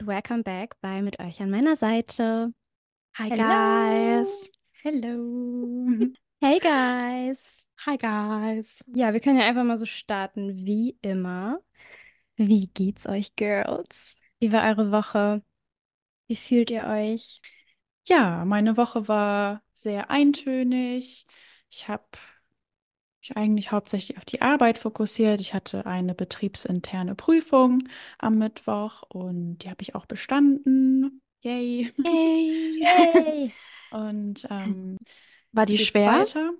[0.00, 2.52] und welcome back bei Mit euch an meiner Seite.
[3.16, 3.42] Hi Hello.
[3.42, 4.50] guys.
[4.82, 6.12] Hello.
[6.40, 7.66] Hey guys.
[7.84, 8.84] Hi guys.
[8.94, 11.58] Ja, wir können ja einfach mal so starten, wie immer.
[12.36, 14.16] Wie geht's euch, Girls?
[14.38, 15.42] Wie war eure Woche?
[16.28, 17.40] Wie fühlt ihr euch?
[18.06, 21.26] Ja, meine Woche war sehr eintönig.
[21.70, 22.06] Ich habe
[23.28, 25.40] mich eigentlich hauptsächlich auf die Arbeit fokussiert.
[25.40, 27.84] Ich hatte eine betriebsinterne Prüfung
[28.18, 31.20] am Mittwoch und die habe ich auch bestanden.
[31.42, 31.92] Yay.
[32.04, 32.78] Yay.
[32.80, 33.52] Yay!
[33.90, 34.98] Und ähm,
[35.52, 36.12] War die schwer?
[36.20, 36.52] weiter.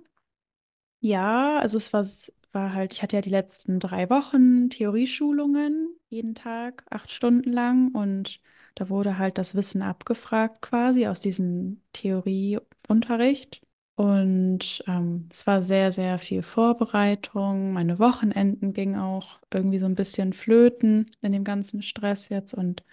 [1.01, 2.05] Ja, also es war,
[2.51, 7.93] war halt, ich hatte ja die letzten drei Wochen Theorieschulungen, jeden Tag, acht Stunden lang.
[7.93, 8.41] Und
[8.75, 13.61] da wurde halt das Wissen abgefragt quasi aus diesem Theorieunterricht.
[13.99, 17.73] Und ähm, es war sehr, sehr viel Vorbereitung.
[17.73, 22.53] Meine Wochenenden gingen auch irgendwie so ein bisschen flöten in dem ganzen Stress jetzt.
[22.53, 22.85] Und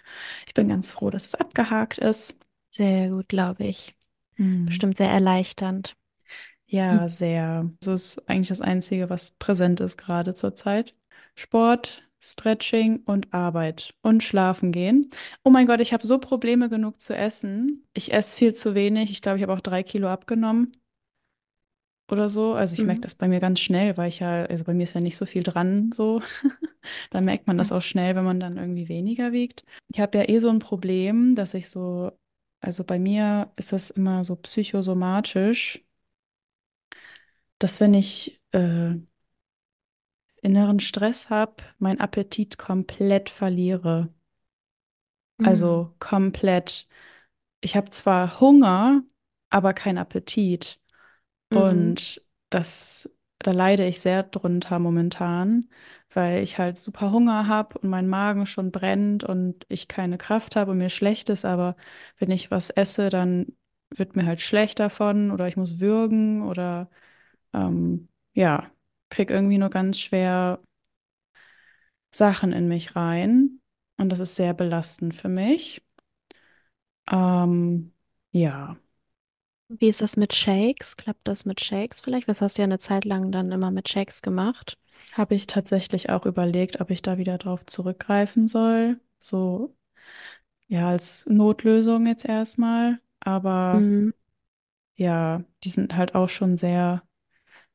[0.47, 2.37] ich bin ganz froh, dass es abgehakt ist.
[2.71, 3.95] Sehr gut, glaube ich.
[4.35, 4.65] Hm.
[4.65, 5.95] Bestimmt sehr erleichternd.
[6.65, 7.71] Ja, sehr.
[7.81, 10.93] So ist eigentlich das Einzige, was präsent ist gerade zur Zeit.
[11.35, 15.09] Sport, Stretching und Arbeit und schlafen gehen.
[15.45, 17.87] Oh mein Gott, ich habe so Probleme genug zu essen.
[17.93, 19.09] Ich esse viel zu wenig.
[19.09, 20.73] Ich glaube, ich habe auch drei Kilo abgenommen
[22.11, 22.53] oder so.
[22.53, 23.03] Also ich merke Mhm.
[23.03, 25.25] das bei mir ganz schnell, weil ich ja, also bei mir ist ja nicht so
[25.25, 26.21] viel dran so.
[27.11, 29.65] Da merkt man das auch schnell, wenn man dann irgendwie weniger wiegt.
[29.89, 32.11] Ich habe ja eh so ein Problem, dass ich so,
[32.61, 35.83] also bei mir ist das immer so psychosomatisch
[37.59, 38.95] dass wenn ich äh,
[40.41, 44.11] inneren Stress habe, mein Appetit komplett verliere.
[45.39, 45.47] Mhm.
[45.47, 46.87] Also komplett.
[47.61, 49.03] Ich habe zwar Hunger,
[49.49, 50.79] aber keinen Appetit.
[51.51, 51.97] Mhm.
[51.97, 53.09] Und das,
[53.39, 55.69] da leide ich sehr drunter momentan,
[56.13, 60.55] weil ich halt super Hunger habe und mein Magen schon brennt und ich keine Kraft
[60.55, 61.45] habe und mir schlecht ist.
[61.45, 61.75] Aber
[62.17, 63.47] wenn ich was esse, dann
[63.89, 66.89] wird mir halt schlecht davon oder ich muss würgen oder
[67.53, 68.71] ähm, ja,
[69.09, 70.61] krieg irgendwie nur ganz schwer
[72.11, 73.61] Sachen in mich rein.
[73.97, 75.81] Und das ist sehr belastend für mich.
[77.11, 77.93] Ähm,
[78.31, 78.77] ja,
[79.69, 80.97] Wie ist das mit Shakes?
[80.97, 82.27] Klappt das mit Shakes vielleicht?
[82.27, 84.77] Was hast du ja eine Zeit lang dann immer mit Shakes gemacht?
[85.13, 88.99] habe ich tatsächlich auch überlegt, ob ich da wieder drauf zurückgreifen soll.
[89.19, 89.75] So,
[90.67, 93.01] ja, als Notlösung jetzt erstmal.
[93.21, 94.11] Aber Mhm.
[94.95, 97.03] ja, die sind halt auch schon sehr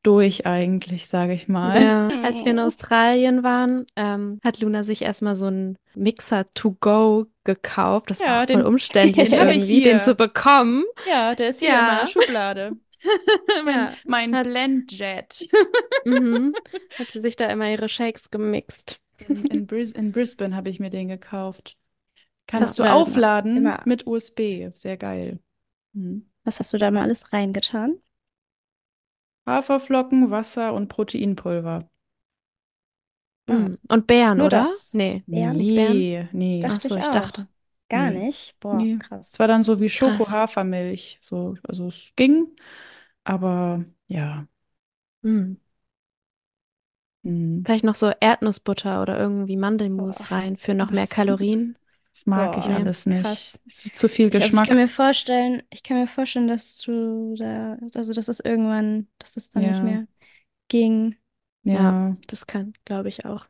[0.02, 1.80] durch eigentlich, sage ich mal.
[1.82, 2.58] Ja, als wir in.
[2.58, 8.10] Australien waren, ähm, hat Luna sich erstmal so einen Mixer to go gekauft.
[8.10, 10.84] Das Ja, war auch den- voll umständlich den irgendwie, den zu bekommen.
[11.08, 11.78] Ja, der ist hier Ja.
[11.80, 12.72] in meiner Schublade.
[13.64, 13.92] mein Ja.
[14.04, 15.48] mein Hat- Blendjet.
[16.04, 16.52] Mhm.
[16.98, 19.00] Hat sie sich da immer ihre Shakes gemixt.
[19.28, 21.76] In, in, Bris in Brisbane habe ich mir den gekauft.
[22.48, 24.70] Kannst du aufladen immer- mit USB.
[24.74, 25.38] Sehr geil.
[25.94, 26.28] Hm.
[26.44, 27.98] Was hast du da mal alles reingetan?
[29.46, 31.88] Haferflocken, Wasser und Proteinpulver.
[33.48, 33.70] Ah.
[33.88, 34.62] Und Beeren, Nur oder?
[34.62, 34.94] das?
[34.94, 35.24] Nee.
[35.26, 35.96] Beeren, nicht Beeren?
[35.98, 36.60] Nee, nee.
[36.60, 37.12] Dachte Ach so, ich ich auch.
[37.12, 37.48] dachte.
[37.88, 38.26] Gar Nee.
[38.26, 38.56] nicht?
[38.60, 38.98] Boah, Nee.
[38.98, 39.32] krass.
[39.32, 39.92] Es war dann so wie Krass.
[39.96, 41.18] Schoko-Hafermilch.
[41.20, 42.46] So, also es ging,
[43.24, 44.46] aber ja.
[45.22, 45.58] Mhm.
[47.24, 47.62] Hm.
[47.64, 50.26] Vielleicht noch so Erdnussbutter oder irgendwie Mandelmus Boah.
[50.36, 51.76] rein für noch mehr Das- Kalorien.
[52.12, 53.40] Das mag ich Boah, alles nicht.
[53.40, 53.60] krass.
[53.66, 54.68] Es ist zu viel Ich, also ich Geschmack.
[54.68, 59.36] kann mir vorstellen, ich kann mir vorstellen, dass du da, also dass es irgendwann, dass
[59.36, 59.82] es dann nicht Ja.
[59.82, 60.06] mehr
[60.68, 61.16] ging.
[61.64, 62.16] Ja.
[62.28, 63.46] Das kann, glaube ich, auch.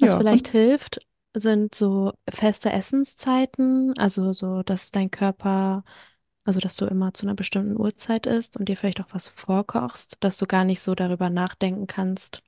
[0.00, 1.00] Was Ja, vielleicht hilft,
[1.34, 5.84] sind so feste Essenszeiten, also so, dass dein Körper,
[6.44, 10.18] also dass du immer zu einer bestimmten Uhrzeit isst und dir vielleicht auch was vorkochst,
[10.20, 12.42] dass du gar nicht so darüber nachdenken kannst,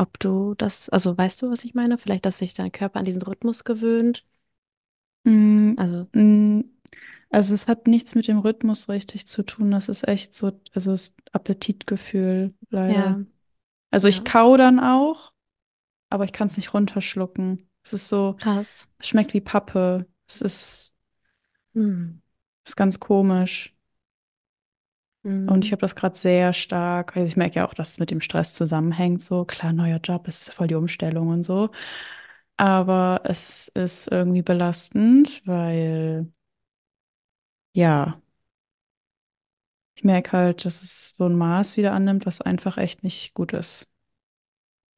[0.00, 1.98] ob du das, also weißt du, was ich meine?
[1.98, 4.24] Vielleicht, dass sich dein Körper an diesen Rhythmus gewöhnt.
[5.24, 6.60] Mm, Also, mm,
[7.30, 9.70] Also es hat nichts mit dem Rhythmus richtig zu tun.
[9.72, 12.94] Das ist echt so, also das Appetitgefühl leider.
[12.94, 13.24] ja,
[13.90, 14.24] Also ich ja.
[14.24, 15.32] kau dann auch,
[16.10, 17.70] aber ich kann es nicht runterschlucken.
[17.84, 18.88] Es ist so, krass.
[18.98, 20.06] es schmeckt wie Pappe.
[20.28, 20.96] Es ist,
[21.74, 22.20] Hm.
[22.66, 23.76] ist ganz komisch.
[25.46, 25.72] Und ich Mhm.
[25.72, 27.16] habe das gerade sehr stark.
[27.16, 29.22] Also ich merke ja auch, dass es mit dem Stress zusammenhängt.
[29.22, 31.70] So, klar, neuer Job, es ist ja voll die Umstellung und so.
[32.56, 36.32] Aber es ist irgendwie belastend, weil,
[37.74, 38.20] ja,
[39.94, 43.52] ich merke halt, dass es so ein Maß wieder annimmt, was einfach echt nicht gut
[43.52, 43.88] ist.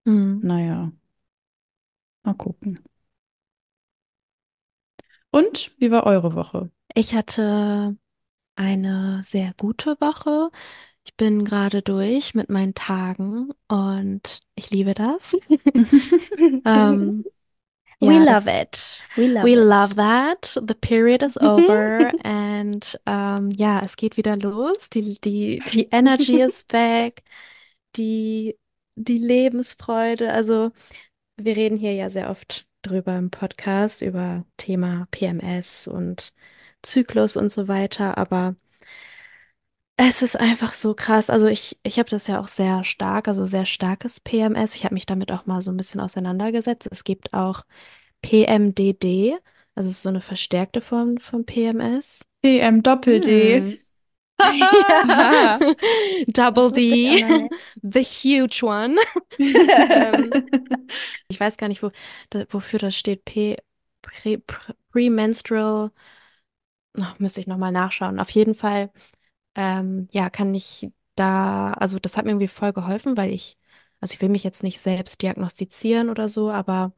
[0.07, 0.47] Mhm.
[0.49, 0.93] Naja,
[2.25, 2.79] mal gucken.
[5.31, 6.71] Und wie war eure Woche?
[6.95, 7.97] Ich hatte
[8.56, 10.50] eine sehr gute Woche.
[11.04, 15.40] Ich bin gerade durch mit meinen Tagen und ich liebe das.
[16.64, 17.26] Ähm,
[18.00, 19.00] We Ja, love das, it.
[19.16, 19.69] We love we it.
[19.69, 20.56] love that.
[20.62, 24.90] The period is over and ähm, ja, es geht wieder los.
[24.90, 27.22] Die, die, die Energy is back.
[27.96, 28.58] Die,
[28.96, 30.32] die Lebensfreude.
[30.32, 30.72] Also,
[31.38, 36.32] wir reden hier ja sehr oft drüber im Podcast, über Thema PMS und
[36.82, 38.56] Zyklus und so weiter, aber
[39.96, 41.31] es ist einfach so krass.
[41.31, 44.75] Also ich, ich habe das ja auch sehr stark, also sehr starkes PMS.
[44.75, 46.88] Ich habe mich damit auch mal so ein bisschen auseinandergesetzt.
[46.90, 47.62] Es gibt auch
[48.23, 49.37] PMDD,
[49.75, 52.26] also es ist so eine verstärkte Form von PMS.
[52.43, 53.61] PM Doppel-D.
[53.61, 53.78] Hm.
[54.43, 55.58] Ja.
[56.26, 57.49] Double D,
[57.82, 58.96] the huge one.
[59.38, 60.31] Ähm,
[61.28, 61.90] ich weiß gar nicht, wo,
[62.31, 63.25] da, wofür das steht.
[63.25, 63.56] P,
[64.02, 65.93] Pre, Pre, Premenstrual.
[66.99, 68.21] Oh, müsste ich nochmal nachschauen.
[68.21, 68.91] Auf jeden Fall,
[69.56, 73.59] ähm, ja, kann ich da, also das hat mir irgendwie voll geholfen, weil ich,
[74.00, 76.93] also ich will mich jetzt nicht selbst diagnostizieren oder so, aber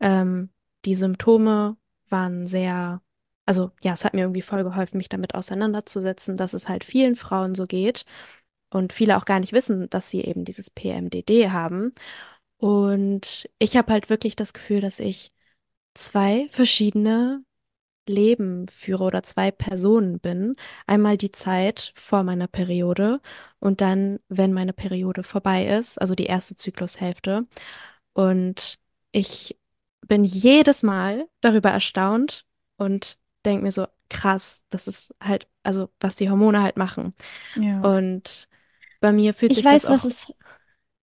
[0.00, 0.50] ähm,
[0.86, 1.76] die Symptome
[2.08, 3.02] waren sehr,
[3.46, 7.16] also ja, es hat mir irgendwie voll geholfen, mich damit auseinanderzusetzen, dass es halt vielen
[7.16, 8.04] Frauen so geht
[8.70, 11.94] und viele auch gar nicht wissen, dass sie eben dieses PMDD haben.
[12.58, 15.32] Und ich habe halt wirklich das Gefühl, dass ich
[15.94, 17.44] zwei verschiedene
[18.08, 20.56] Leben führe oder zwei Personen bin.
[20.86, 23.20] Einmal die Zeit vor meiner Periode
[23.60, 27.46] und dann, wenn meine Periode vorbei ist, also die erste Zyklushälfte.
[28.12, 28.78] Und
[29.12, 29.58] ich
[30.06, 36.16] bin jedes Mal darüber erstaunt und denke mir so, krass, das ist halt, also was
[36.16, 37.14] die Hormone halt machen.
[37.54, 37.82] Ja.
[37.82, 38.48] Und
[39.00, 40.32] bei mir fühlt Ich sich das weiß, was auch, es.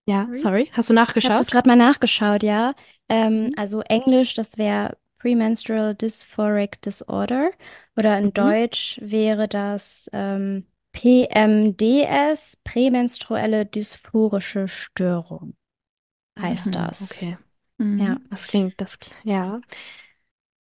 [0.06, 0.72] ja, Sorry?
[0.72, 1.52] hast du Ich habe das nachgeschaut?
[1.52, 2.74] gerade mal nachgeschaut, ja.
[3.10, 3.56] Ähm, Mhm.
[3.56, 7.52] also Englisch, das wäre Premenstrual Dysphoric Disorder.
[7.98, 8.32] Oder in Mhm.
[8.34, 15.56] Deutsch wäre das ähm, PMDS, prämenstruelle dysphorische Störung,
[16.40, 16.76] heißt Mhm.
[16.76, 17.12] das.
[17.12, 17.38] Okay.
[17.92, 18.18] Ja.
[18.18, 18.28] Mhm.
[18.30, 19.62] Das klingt, das, ja.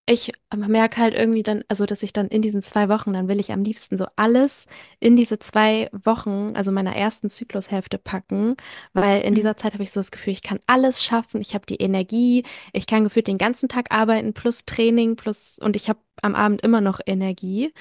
[0.05, 3.39] Ich merke halt irgendwie dann, also dass ich dann in diesen zwei Wochen, dann will
[3.39, 4.65] ich am liebsten so alles
[4.99, 8.57] in diese zwei Wochen, also meiner ersten Zyklushälfte packen,
[8.91, 9.37] weil in Mhm.
[9.37, 12.43] dieser Zeit habe ich so das Gefühl, ich kann alles schaffen, ich habe die Energie,
[12.73, 16.61] ich kann gefühlt den ganzen Tag arbeiten, plus Training, plus, und ich habe am Abend
[16.63, 17.73] immer noch Energie.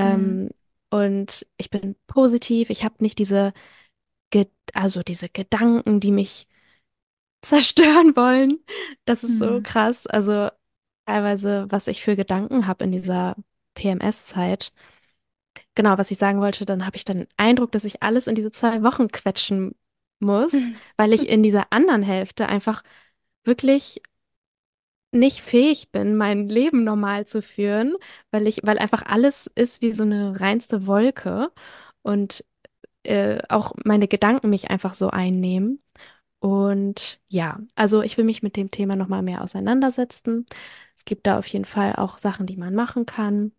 [0.00, 0.38] Mhm.
[0.38, 0.50] Ähm,
[0.90, 3.52] und ich bin positiv, ich habe nicht diese,
[4.30, 6.48] Ge also diese Gedanken, die mich
[7.42, 8.58] zerstören wollen.
[9.04, 9.64] Das ist so Mhm.
[9.64, 10.06] krass.
[10.06, 10.50] Also
[11.06, 13.36] teilweise, was ich für Gedanken habe in dieser
[13.74, 14.72] PMS-Zeit.
[15.74, 18.34] Genau, was ich sagen wollte, dann habe ich dann den Eindruck, dass ich alles in
[18.34, 19.74] diese zwei Wochen quetschen
[20.20, 22.82] muss, weil ich in dieser anderen Hälfte einfach
[23.44, 24.02] wirklich
[25.12, 27.94] nicht fähig bin, mein Leben normal zu führen,
[28.30, 31.52] weil ich, weil einfach alles ist wie so eine reinste Wolke
[32.02, 32.44] und
[33.04, 35.82] äh, auch meine Gedanken mich einfach so einnehmen.
[36.44, 40.44] Und ja, also ich will mich mit dem Thema nochmal mehr auseinandersetzen.
[40.94, 43.52] Es gibt da auf jeden Fall auch Sachen, die man machen kann.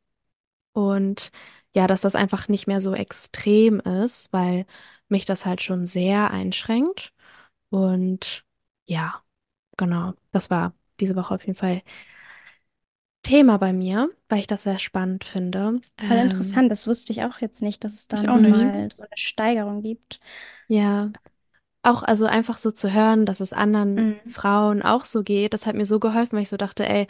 [0.73, 1.31] Und
[1.73, 4.65] ja, dass das einfach nicht mehr so extrem ist, weil
[5.09, 7.13] mich das halt schon sehr einschränkt.
[7.69, 8.45] Und
[8.87, 9.21] ja,
[9.77, 11.81] genau, das war diese Woche auf jeden Fall
[13.23, 15.79] Thema bei mir, weil ich das sehr spannend finde.
[15.97, 19.17] Voll Ähm, interessant, das wusste ich auch jetzt nicht, dass es da nochmal so eine
[19.17, 20.19] Steigerung gibt.
[20.67, 21.11] ja,
[21.85, 24.31] auch also einfach so zu hören, dass es anderen Mhm.
[24.31, 27.07] Frauen auch so geht, das hat mir so geholfen, weil ich so dachte, ey,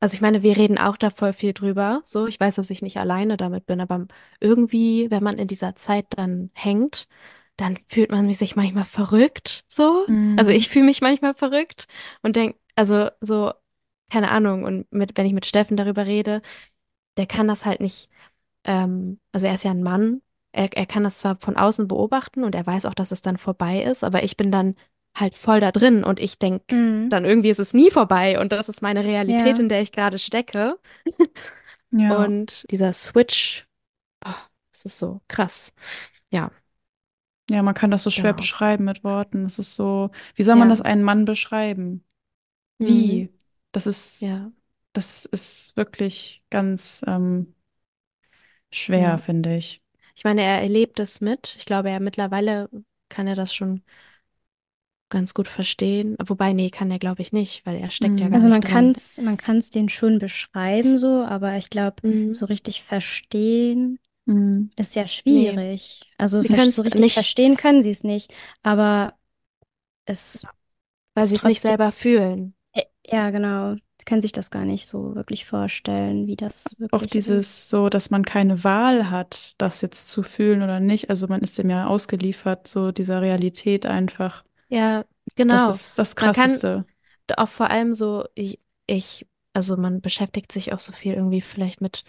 [0.00, 2.02] also ich meine, wir reden auch da voll viel drüber.
[2.04, 4.06] So, ich weiß, dass ich nicht alleine damit bin, aber
[4.40, 7.08] irgendwie, wenn man in dieser Zeit dann hängt,
[7.56, 9.64] dann fühlt man sich manchmal verrückt.
[9.68, 10.06] So,
[10.36, 10.56] also Mhm.
[10.56, 11.86] ich fühle mich manchmal verrückt
[12.22, 13.52] und denke, also so,
[14.10, 14.64] keine Ahnung.
[14.64, 16.42] Und mit, wenn ich mit Steffen darüber rede,
[17.16, 18.08] der kann das halt nicht,
[18.64, 20.22] ähm, also er ist ja ein Mann,
[20.54, 23.38] er, er kann das zwar von außen beobachten und er weiß auch, dass es dann
[23.38, 24.76] vorbei ist, aber ich bin dann
[25.16, 27.08] halt voll da drin und ich denke, Mhm.
[27.10, 29.62] dann irgendwie ist es nie vorbei und das ist meine Realität, Ja.
[29.62, 30.78] in der ich gerade stecke.
[31.90, 32.24] Ja.
[32.24, 33.66] Und dieser Switch,
[34.26, 34.30] oh,
[34.72, 35.74] das ist so krass.
[36.30, 36.52] Ja,
[37.50, 38.36] Ja, man kann das so schwer genau.
[38.38, 39.44] beschreiben mit Worten.
[39.44, 40.72] Es ist so, wie soll man Ja.
[40.72, 42.04] das einen Mann beschreiben?
[42.78, 42.86] Mhm.
[42.88, 43.30] Wie?
[43.72, 44.52] Das ist, Ja,
[44.94, 47.54] das ist wirklich ganz ähm,
[48.70, 49.18] schwer, ja.
[49.18, 49.82] finde ich.
[50.16, 51.54] Ich meine, er erlebt es mit.
[51.56, 52.68] Ich glaube, er mittlerweile
[53.08, 53.82] kann er das schon
[55.08, 56.14] ganz gut verstehen.
[56.26, 58.30] Wobei, nee, kann er, glaube ich, nicht, weil er steckt ja Mhm.
[58.30, 58.92] gar Also man nicht drin.
[58.92, 62.32] kann's, man kann's den schon beschreiben so, aber ich glaube, Mhm.
[62.32, 64.70] so richtig verstehen Mhm.
[64.76, 66.12] ist ja Nee, schwierig.
[66.18, 69.14] Also sie ver- können so es richtig nicht, verstehen können sie es nicht, aber
[70.06, 70.48] es
[71.14, 72.54] weil sie es nicht selber fühlen.
[73.02, 77.28] ja genau, können sich das gar nicht so wirklich vorstellen, wie das Auch wirklich ist.
[77.28, 81.10] dieses so, dass man keine Wahl hat, das jetzt zu fühlen oder nicht.
[81.10, 84.44] Also man ist dem ja ausgeliefert, so dieser Realität einfach.
[84.68, 85.04] Ja,
[85.48, 85.68] Das genau.
[85.68, 86.84] ist das Man kann Krasseste.
[87.36, 91.80] auch vor allem so, ich, ich, also man beschäftigt sich auch so viel irgendwie vielleicht
[91.80, 92.04] mit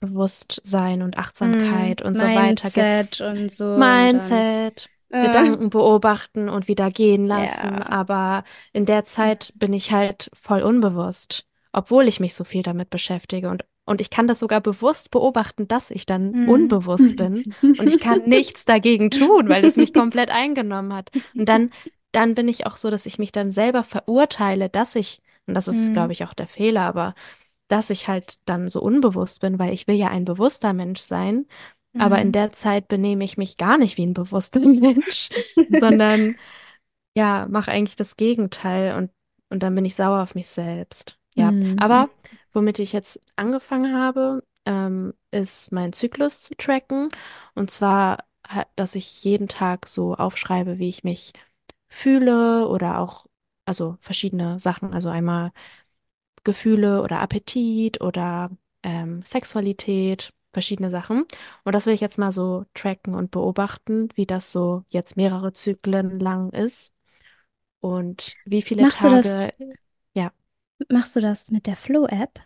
[0.00, 2.70] Bewusstsein und Hm, Achtsamkeit und so weiter.
[2.70, 3.64] Ge- Mindset und so.
[3.74, 7.74] Mindset, Äh, Gedanken beobachten und wieder gehen lassen.
[7.74, 7.86] ja.
[7.90, 12.90] Aber in der Zeit bin ich halt voll unbewusst, obwohl ich mich so viel damit
[12.90, 13.48] beschäftige.
[13.50, 16.48] Und, und ich kann das sogar bewusst beobachten, dass ich dann Hm.
[16.48, 17.46] unbewusst bin.
[17.76, 21.10] Und ich kann nichts dagegen tun, weil es mich komplett eingenommen hat.
[21.36, 21.70] Und dann,
[22.12, 25.68] dann bin ich auch so, dass ich mich dann selber verurteile, dass ich, und das
[25.68, 25.92] ist, Hm.
[25.92, 27.14] glaube ich, auch der Fehler, aber
[27.68, 31.46] dass ich halt dann so unbewusst bin, weil ich will ja ein bewusster Mensch sein.
[31.98, 32.32] Aber in Hm.
[32.32, 35.30] der Zeit benehme ich mich gar nicht wie ein bewusster Mensch,
[35.68, 36.36] sondern
[37.16, 39.10] ja, mache eigentlich das Gegenteil und,
[39.50, 41.18] und dann bin ich sauer auf mich selbst.
[41.36, 41.76] Ja, Hm.
[41.76, 42.10] aber
[42.52, 47.08] womit ich jetzt angefangen habe, ähm, ist meinen Zyklus zu tracken.
[47.54, 48.24] Und zwar,
[48.76, 51.32] dass ich jeden Tag so aufschreibe, wie ich mich
[51.88, 53.26] fühle oder auch,
[53.64, 54.94] also verschiedene Sachen.
[54.94, 55.52] Also einmal
[56.44, 58.50] Gefühle oder Appetit oder
[58.82, 61.24] ähm, Sexualität, verschiedene Sachen.
[61.64, 65.52] Und das will ich jetzt mal so tracken und beobachten, wie das so jetzt mehrere
[65.54, 66.94] Zyklen lang ist
[67.80, 69.76] und wie viele Machst du das, Tage.
[70.14, 70.32] Ja,
[70.90, 72.40] machst du das mit der Flow-App?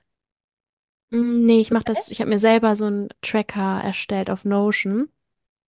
[1.10, 4.44] Mm, nee, ich mache Oder das, ich habe mir selber so einen Tracker erstellt auf
[4.44, 5.10] Notion.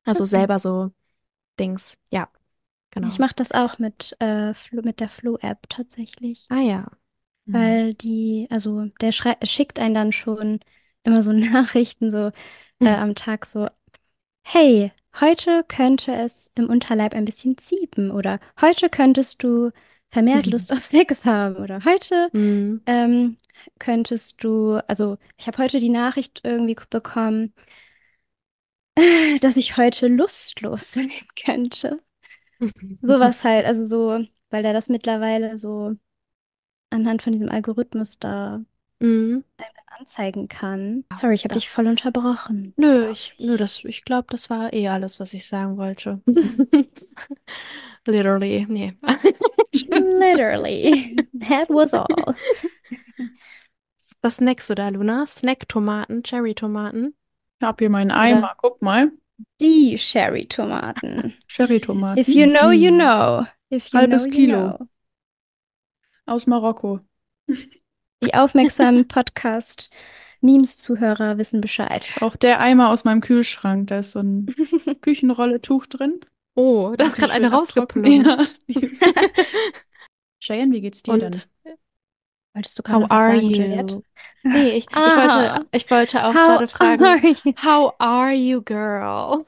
[0.05, 0.25] Also Achso.
[0.25, 0.93] selber so
[1.61, 1.99] Dings.
[2.13, 2.31] Ja,
[3.03, 3.19] Ich genau.
[3.19, 6.51] mache das auch mit, äh, mit der Flow-App tatsächlich.
[6.51, 6.87] Ah ja.
[7.47, 7.53] Hm.
[7.53, 10.61] Weil die, also der schickt einen dann schon
[11.05, 12.31] immer so Nachrichten so
[12.81, 13.69] äh, am Tag so,
[14.43, 19.71] hey, heute könnte es im Unterleib ein bisschen ziepen oder heute könntest du
[20.11, 23.37] vermehrt Lust auf Sex haben oder heute Mm, ähm,
[23.79, 27.55] könntest du, also ich habe heute die Nachricht irgendwie bekommen,
[29.41, 31.11] dass ich heute lustlos sein
[31.43, 32.03] könnte.
[33.03, 35.95] Sowas halt, also so, weil er das mittlerweile so
[36.91, 38.65] anhand von diesem Algorithmus da
[38.99, 39.39] mm.
[40.01, 41.05] Anzeigen kann.
[41.13, 42.73] Sorry, ich habe dich voll unterbrochen.
[42.77, 46.21] Nö, ich, nö, das, ich glaube, das war eh alles, was ich sagen wollte.
[48.07, 48.95] Literally, nee.
[49.91, 52.07] Literally, that was all.
[54.23, 55.27] Was snackst du da, Luna?
[55.27, 57.15] Snack-Tomaten, Cherry-Tomaten?
[57.61, 58.55] Ich habe hier meinen Oder Eimer.
[58.59, 59.13] Guck mal.
[59.61, 61.27] Die Cherry-Tomaten.
[61.29, 62.55] If you Cherry-Tomaten.
[62.55, 63.47] know, you know.
[63.71, 64.69] If you know, Halbes you Kilo.
[64.77, 64.89] know.
[66.27, 67.01] Aus Marokko.
[68.23, 69.09] Die aufmerksamen
[70.43, 72.13] Podcast-Memes-Zuhörer wissen Bescheid.
[72.21, 73.89] Auch der Eimer aus meinem Kühlschrank.
[73.89, 74.47] Da ist so ein
[75.01, 76.21] Küchenrolle-Tuch drin.
[76.55, 78.57] Oh, da ist gerade eine rausgeplumpst.
[78.67, 78.83] Ja.
[80.43, 81.33] Cheyenne, wie geht's dir denn?
[81.35, 81.49] Und
[82.53, 83.95] Wolltest du gerade how are sagen, Juliette?
[83.95, 84.03] you?
[84.43, 87.35] Nee, ich, ich wollte, Ah, ich wollte auch how gerade fragen, are you?
[87.63, 89.45] how are you, girl?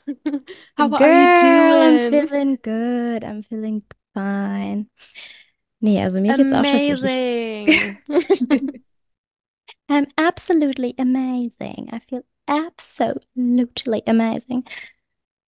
[0.78, 2.28] How are you Girl, I'm doing?
[2.28, 3.24] feeling good.
[3.24, 3.82] I'm feeling
[4.14, 4.88] fine.
[5.82, 7.10] Nee, also mir geht's auch tatsächlich.
[7.10, 7.98] Amazing.
[9.90, 11.90] I'm absolutely amazing.
[11.92, 14.64] I feel absolutely amazing.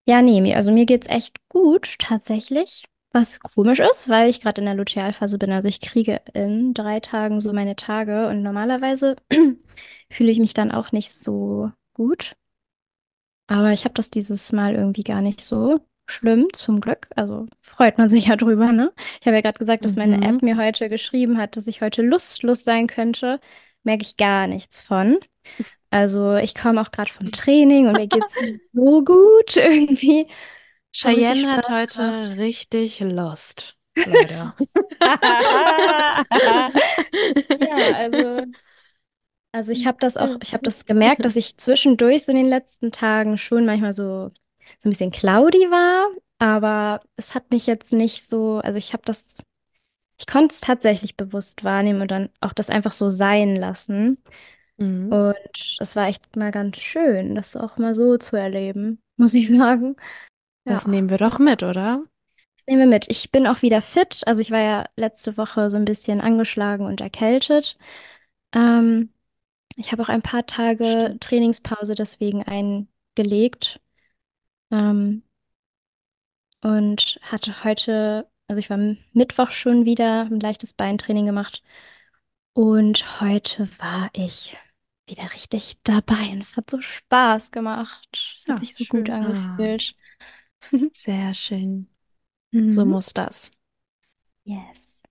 [0.06, 2.84] Ja, nee, mir, also mir geht's echt gut, tatsächlich.
[3.12, 5.52] Was komisch ist, weil ich gerade in der Lutealphase bin.
[5.52, 9.14] Also ich kriege in drei Tagen so meine Tage und normalerweise
[10.10, 12.34] fühle ich mich dann auch nicht so gut.
[13.46, 17.08] Aber ich habe das dieses Mal irgendwie gar nicht so schlimm, zum Glück.
[17.16, 18.92] Also freut man sich ja drüber, ne?
[19.20, 20.40] Ich habe ja gerade gesagt, dass meine App Mhm.
[20.42, 23.40] mir heute geschrieben hat, dass ich heute lustlos sein könnte.
[23.82, 25.18] Merke ich gar nichts von.
[25.90, 28.36] Also ich komme auch gerade vom Training und mir geht's
[28.72, 30.28] so gut irgendwie.
[30.92, 32.38] Cheyenne hat heute gemacht.
[32.38, 34.54] richtig Lust, Leute.
[37.58, 38.46] Ja, also,
[39.52, 42.48] also ich habe das auch, ich habe das gemerkt, dass ich zwischendurch so in den
[42.48, 44.30] letzten Tagen schon manchmal so,
[44.78, 49.02] so ein bisschen cloudy war, aber es hat mich jetzt nicht so, also ich habe
[49.06, 49.38] das,
[50.18, 54.18] ich konnte es tatsächlich bewusst wahrnehmen und dann auch das einfach so sein lassen.
[54.78, 55.14] Mhm.
[55.14, 59.48] Und das war echt mal ganz schön, das auch mal so zu erleben, muss ich
[59.50, 59.96] sagen.
[60.66, 62.04] Das Ja, nehmen wir doch mit, oder?
[62.56, 63.06] das nehmen wir mit.
[63.10, 64.22] Ich bin auch wieder fit.
[64.26, 67.76] Also ich war ja letzte Woche so ein bisschen angeschlagen und erkältet.
[68.54, 69.10] Ähm,
[69.76, 71.20] ich habe auch ein paar Tage Stimmt.
[71.20, 73.80] Trainingspause deswegen eingelegt.
[74.74, 75.22] Ähm,
[76.62, 78.78] und hatte heute, also ich war
[79.12, 81.62] Mittwoch schon wieder ein leichtes Beintraining gemacht.
[82.54, 84.56] Und heute war ich
[85.06, 86.30] wieder richtig dabei.
[86.32, 88.08] Und es hat so Spaß gemacht.
[88.40, 89.12] Es hat Ja, sich so gut schön.
[89.22, 89.94] Ah, angefühlt.
[90.92, 91.88] sehr schön.
[92.52, 92.90] So Mhm.
[92.90, 93.50] muss das.
[94.44, 95.02] Yes.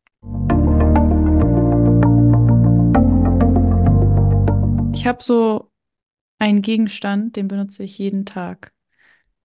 [4.93, 5.71] Ich habe so
[6.39, 8.72] einen Gegenstand, den benutze ich jeden Tag.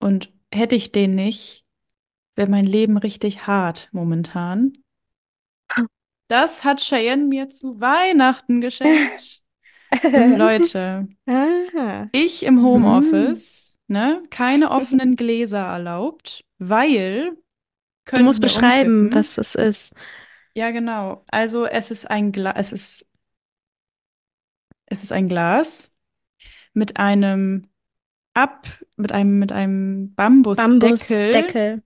[0.00, 1.64] Und hätte ich den nicht,
[2.37, 4.73] wäre mein Leben richtig hart momentan.
[6.28, 9.43] Das hat Cheyenne mir zu Weihnachten geschenkt.
[10.12, 12.07] Leute, Ah.
[12.12, 12.62] ich im.
[12.62, 17.37] Homeoffice, ne, keine offenen Gläser erlaubt, weil
[18.11, 19.19] Du musst beschreiben, umkippen.
[19.19, 19.95] was es ist.
[20.55, 21.25] Ja, genau.
[21.31, 23.07] Also es ist ein Glas, es ist,
[24.87, 25.95] es ist ein Glas
[26.73, 27.69] mit einem
[28.38, 28.66] Ab,
[28.97, 30.78] mit einem, mit einem Bambusdeckel.
[30.78, 31.83] Bambusdeckel.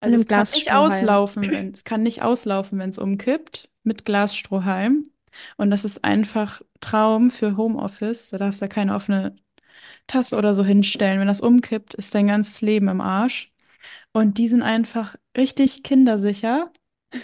[0.00, 5.10] Also es kann nicht auslaufen, wenn, es kann nicht auslaufen, wenn es umkippt, mit Glasstrohhalm.
[5.56, 8.30] Und das ist einfach Traum für Homeoffice.
[8.30, 9.36] Da darfst du ja keine offene
[10.06, 11.20] Tasse oder so hinstellen.
[11.20, 13.52] Wenn das umkippt, ist dein ganzes Leben im Arsch.
[14.12, 16.70] Und die sind einfach richtig kindersicher.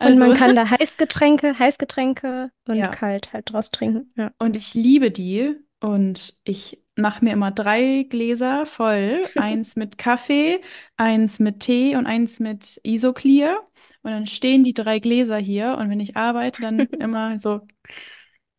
[0.00, 2.88] Und man Also, kann da Heißgetränke, Heißgetränke und ja.
[2.88, 4.12] kalt halt draus trinken.
[4.16, 4.32] Ja.
[4.40, 5.54] Und ich liebe die.
[5.80, 9.22] Und ich mache mir immer drei Gläser voll.
[9.36, 10.60] Eins mit Kaffee,
[10.96, 13.60] eins mit Tee und eins mit Isoclear.
[14.02, 15.76] Und dann stehen die drei Gläser hier.
[15.78, 17.60] Und wenn ich arbeite, dann immer so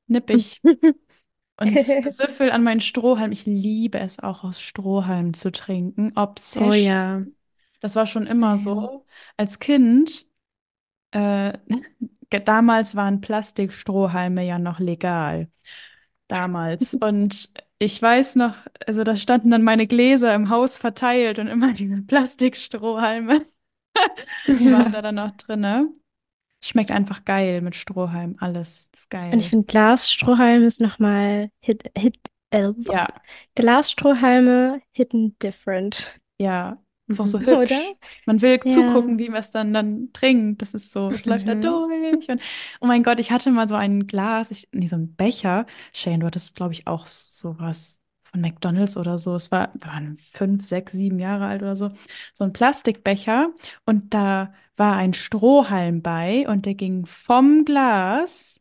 [0.07, 1.79] nippig und
[2.11, 3.31] süffel an meinen Strohhalm.
[3.31, 6.13] Ich liebe es auch aus Strohhalm zu trinken.
[6.15, 6.73] Oh Obsession.
[6.73, 7.23] ja.
[7.81, 9.05] Das war schon immer so.
[9.35, 10.25] Als Kind,
[11.11, 11.53] äh,
[12.29, 15.49] damals waren Plastikstrohhalme ja noch legal.
[16.29, 16.93] Damals.
[16.93, 17.51] Und
[17.85, 18.55] ich weiß noch,
[18.87, 23.45] also da standen dann meine Gläser im Haus verteilt und immer diese Plastikstrohhalme
[24.59, 25.89] waren da dann noch drinne.
[26.63, 29.49] Schmeckt einfach geil mit Strohhalm, alles ist Und ich geil.
[29.49, 32.17] finde Glasstrohhalm ist nochmal hit, hit,
[32.51, 33.07] äh, Ja,
[33.55, 36.19] Glasstrohhalme hidden different.
[36.39, 36.82] ja.
[37.07, 37.45] Ist auch so Mhm.
[37.45, 37.71] hübsch.
[37.71, 37.95] Oder?
[38.25, 38.69] Man will Ja.
[38.69, 40.61] zugucken, wie man es dann, dann trinkt.
[40.61, 41.61] Das ist so, es läuft da Mhm.
[41.61, 42.29] durch.
[42.29, 42.41] Und
[42.79, 45.65] oh mein Gott, ich hatte mal so ein Glas, ich, nee, so ein Becher.
[45.93, 49.35] Shane, du hattest, glaube ich, auch sowas von McDonald's oder so.
[49.35, 51.91] Es war, waren fünf, sechs, sieben Jahre alt oder so.
[52.33, 53.51] So ein Plastikbecher.
[53.85, 58.59] Und da war ein Strohhalm bei und der ging vom Glas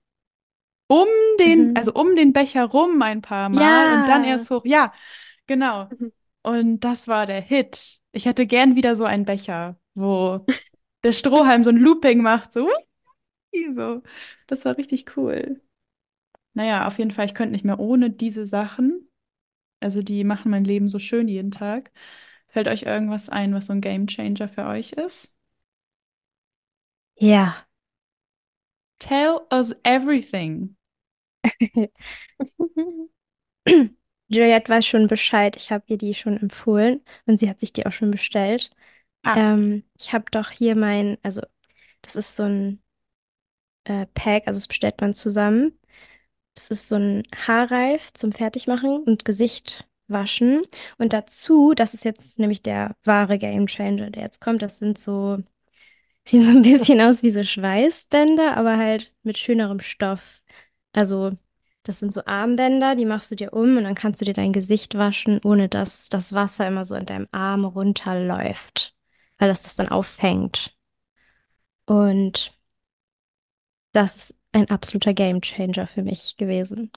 [0.89, 1.07] um
[1.41, 1.77] den, Mhm.
[1.77, 4.31] also um den Becher rum ein paar Mal und dann Ja.
[4.31, 4.65] erst hoch.
[4.65, 4.93] Ja,
[5.47, 5.87] genau.
[5.87, 6.13] Mhm.
[6.43, 8.01] Und das war der Hit.
[8.13, 10.45] Ich hätte gern wieder so einen Becher, wo
[11.05, 12.69] der Strohhalm so ein Looping macht, so.
[13.75, 14.03] so.
[14.47, 15.61] Das war richtig cool.
[16.55, 19.09] Naja, auf jeden Fall, ich könnte nicht mehr ohne diese Sachen.
[19.81, 21.93] Also die machen mein Leben so schön jeden Tag.
[22.49, 25.37] Fällt euch irgendwas ein, was so ein Gamechanger für euch ist?
[27.21, 27.67] Ja.
[29.01, 30.77] Tell us everything.
[34.33, 35.57] Juliette weiß schon Bescheid.
[35.57, 38.71] Ich habe ihr die schon empfohlen und sie hat sich die auch schon bestellt.
[39.25, 41.43] Ah, Ähm, ich habe doch hier mein, also
[42.03, 42.83] das ist so ein
[43.85, 45.79] äh, Pack, also das bestellt man zusammen.
[46.55, 50.63] Das ist so ein Haarreif zum Fertigmachen und Gesicht waschen.
[50.99, 54.63] Und dazu, das ist jetzt nämlich der wahre Gamechanger, der jetzt kommt.
[54.63, 55.39] Das sind so,
[56.29, 60.43] sieht so ein bisschen aus wie so Schweißbänder, aber halt mit schönerem Stoff.
[60.95, 61.33] Also,
[61.83, 64.53] das sind so Armbänder, die machst du dir um und dann kannst du dir dein
[64.53, 68.95] Gesicht waschen, ohne dass das Wasser immer so in deinem Arm runterläuft,
[69.39, 70.77] weil das das dann auffängt.
[71.85, 72.57] Und
[73.93, 76.93] das ist ein absoluter Gamechanger für mich gewesen.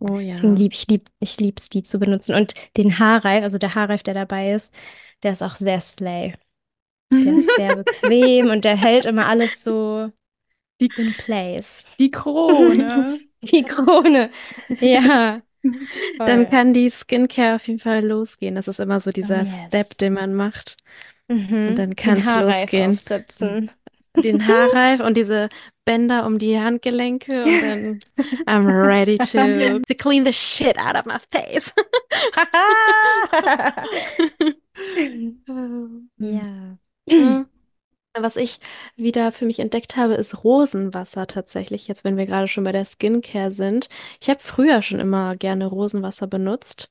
[0.00, 0.34] Oh ja.
[0.34, 2.36] Deswegen lieb ich lieb, ich lieb's, die zu benutzen.
[2.36, 4.72] Und den Haarreif, also der Haarreif, der dabei ist,
[5.22, 6.34] der ist auch sehr slay.
[7.10, 10.10] Der ist sehr bequem und der hält immer alles so
[10.80, 11.86] die, in place.
[11.98, 13.18] die Krone.
[13.50, 14.30] Die Krone.
[14.80, 15.42] Ja,
[16.18, 16.46] Dann voll.
[16.50, 18.54] kann die Skincare auf jeden Fall losgehen.
[18.56, 19.56] Das ist immer so dieser yes.
[19.66, 20.76] Step, den man macht.
[21.28, 21.68] Mhm.
[21.68, 22.90] Und dann Den kann es Haarreif losgehen.
[22.92, 23.70] aufsetzen.
[24.16, 25.48] Den Haarreif und diese
[25.84, 28.00] Bänder um die Handgelenke und dann
[28.46, 31.72] I'm ready to, to clean the shit out of my face.
[36.18, 36.78] Ja.
[37.08, 37.46] Mm.
[38.14, 38.60] Was ich
[38.94, 42.84] wieder für mich entdeckt habe, ist Rosenwasser tatsächlich, jetzt wenn wir gerade schon bei der
[42.84, 43.88] Skincare sind.
[44.20, 46.90] Ich habe früher schon immer gerne Rosenwasser benutzt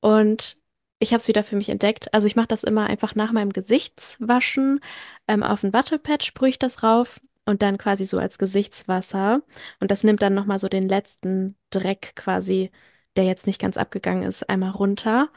[0.00, 0.58] und
[0.98, 2.12] ich habe es wieder für mich entdeckt.
[2.14, 4.80] Also ich mache das immer einfach nach meinem Gesichtswaschen
[5.28, 9.42] ähm, auf ein Wattepad, sprühe ich das rauf und dann quasi so als Gesichtswasser.
[9.80, 12.70] Und das nimmt dann nochmal so den letzten Dreck quasi,
[13.16, 15.30] der jetzt nicht ganz abgegangen ist, einmal runter.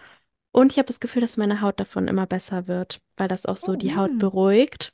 [0.52, 3.58] Und ich habe das Gefühl, dass meine Haut davon immer besser wird, weil das auch
[3.58, 4.18] so Oh, die Haut mm.
[4.20, 4.94] beruhigt.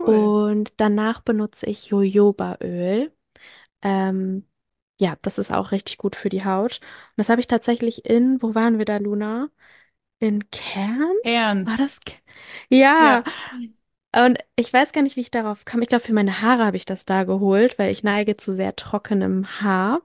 [0.00, 0.32] Cool.
[0.32, 3.12] Und danach benutze ich Jojobaöl.
[3.82, 4.46] Ähm,
[5.00, 6.80] ja, das ist auch richtig gut für die Haut.
[6.82, 9.50] Und das habe ich tatsächlich in, wo waren wir da, Luna?
[10.20, 11.58] In Cairns?
[11.64, 11.78] War Ernst.
[11.78, 12.00] das?
[12.04, 12.14] Ca-
[12.98, 13.22] Ja.
[13.22, 13.24] Ja.
[14.16, 15.82] Und ich weiß gar nicht, wie ich darauf kam.
[15.82, 18.76] Ich glaube, für meine Haare habe ich das da geholt, weil ich neige zu sehr
[18.76, 20.02] trockenem Haar.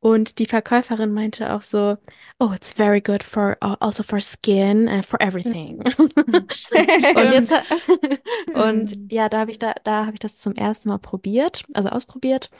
[0.00, 1.96] Und die Verkäuferin meinte auch so,
[2.38, 5.82] oh, it's very good for also for skin, uh, for everything.
[7.14, 7.52] Und jetzt
[8.54, 9.08] und Hm.
[9.10, 12.50] ja, da habe ich da da habe ich das zum ersten Mal probiert, also ausprobiert.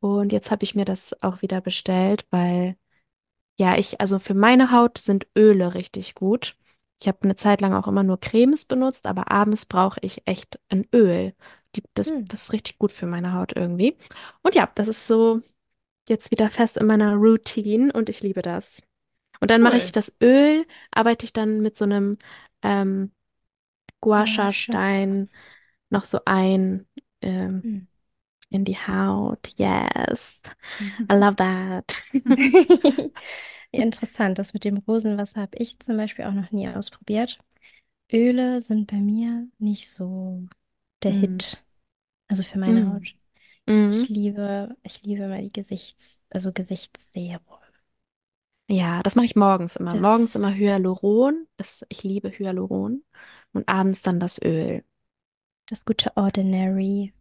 [0.00, 2.76] Und jetzt habe ich mir das auch wieder bestellt, weil
[3.58, 6.56] ja, ich also für meine Haut sind Öle richtig gut.
[7.00, 10.58] Ich habe eine Zeit lang auch immer nur Cremes benutzt, aber abends brauche ich echt
[10.70, 11.34] ein Öl.
[11.76, 12.26] Die, das, Hm.
[12.28, 13.96] das ist richtig gut für meine Haut irgendwie.
[14.42, 15.42] Und ja, das ist so
[16.08, 18.82] jetzt wieder fest in meiner Routine und ich liebe das.
[19.40, 19.92] Und dann mache ich Cool.
[19.92, 22.18] das Öl, arbeite ich dann mit so einem
[22.62, 23.12] ähm,
[24.00, 24.52] Gua Sha Guasha.
[24.52, 25.30] Stein
[25.90, 26.86] noch so ein
[27.22, 27.86] ähm, Hm.
[28.50, 29.50] in die Haut.
[29.58, 30.40] Yes,
[31.10, 32.02] I love that.
[33.72, 37.38] Interessant, das mit dem Rosenwasser habe ich zum Beispiel auch noch nie ausprobiert.
[38.12, 40.46] Öle sind bei mir nicht so
[41.02, 41.12] der Hm.
[41.12, 41.64] Hit,
[42.28, 43.06] also für meine Mm.
[43.68, 43.74] Haut.
[43.74, 43.90] Mhm.
[43.90, 47.40] Ich liebe, ich liebe immer die Gesichts, also Gesichtsserum.
[48.68, 49.94] Ja, das mache ich morgens immer.
[49.94, 51.46] Morgens Das, immer Hyaluron.
[51.56, 53.04] Das, ich liebe Hyaluron.
[53.52, 54.84] Und abends dann das Öl.
[55.66, 57.12] das gute Ordinary.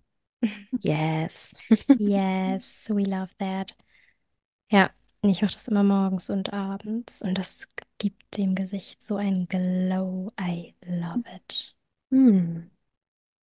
[0.82, 1.54] Yes.
[1.98, 3.76] Yes, we love that.
[4.72, 4.92] Ja,
[5.24, 10.32] ich mache das immer morgens und abends und das gibt dem Gesicht so einen Glow.
[10.40, 11.76] I love it.
[12.12, 12.72] Hm.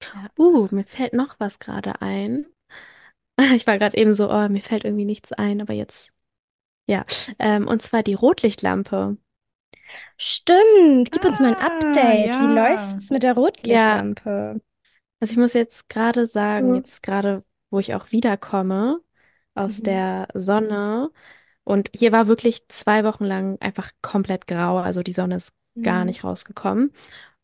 [0.01, 0.29] Ja.
[0.37, 2.45] Uh, mir fällt noch was gerade ein.
[3.55, 6.11] Ich war gerade eben so, oh, mir fällt irgendwie nichts ein, aber jetzt,
[6.87, 7.05] ja.
[7.39, 9.17] Ähm, und zwar die Rotlichtlampe.
[10.17, 12.39] Stimmt, gib uns mal ein Ah, Update.
[12.39, 12.47] Wie ja.
[12.47, 14.61] läuft's mit der Ja, Rotlichtlampe?
[15.19, 16.75] also ich muss jetzt gerade sagen, Mhm.
[16.75, 19.01] jetzt gerade, wo ich auch wiederkomme
[19.55, 19.83] aus Mhm.
[19.83, 21.11] der Sonne,
[21.65, 26.05] und hier war wirklich zwei Wochen lang einfach komplett grau, also die Sonne ist gar
[26.05, 26.07] Mhm.
[26.07, 26.93] nicht rausgekommen.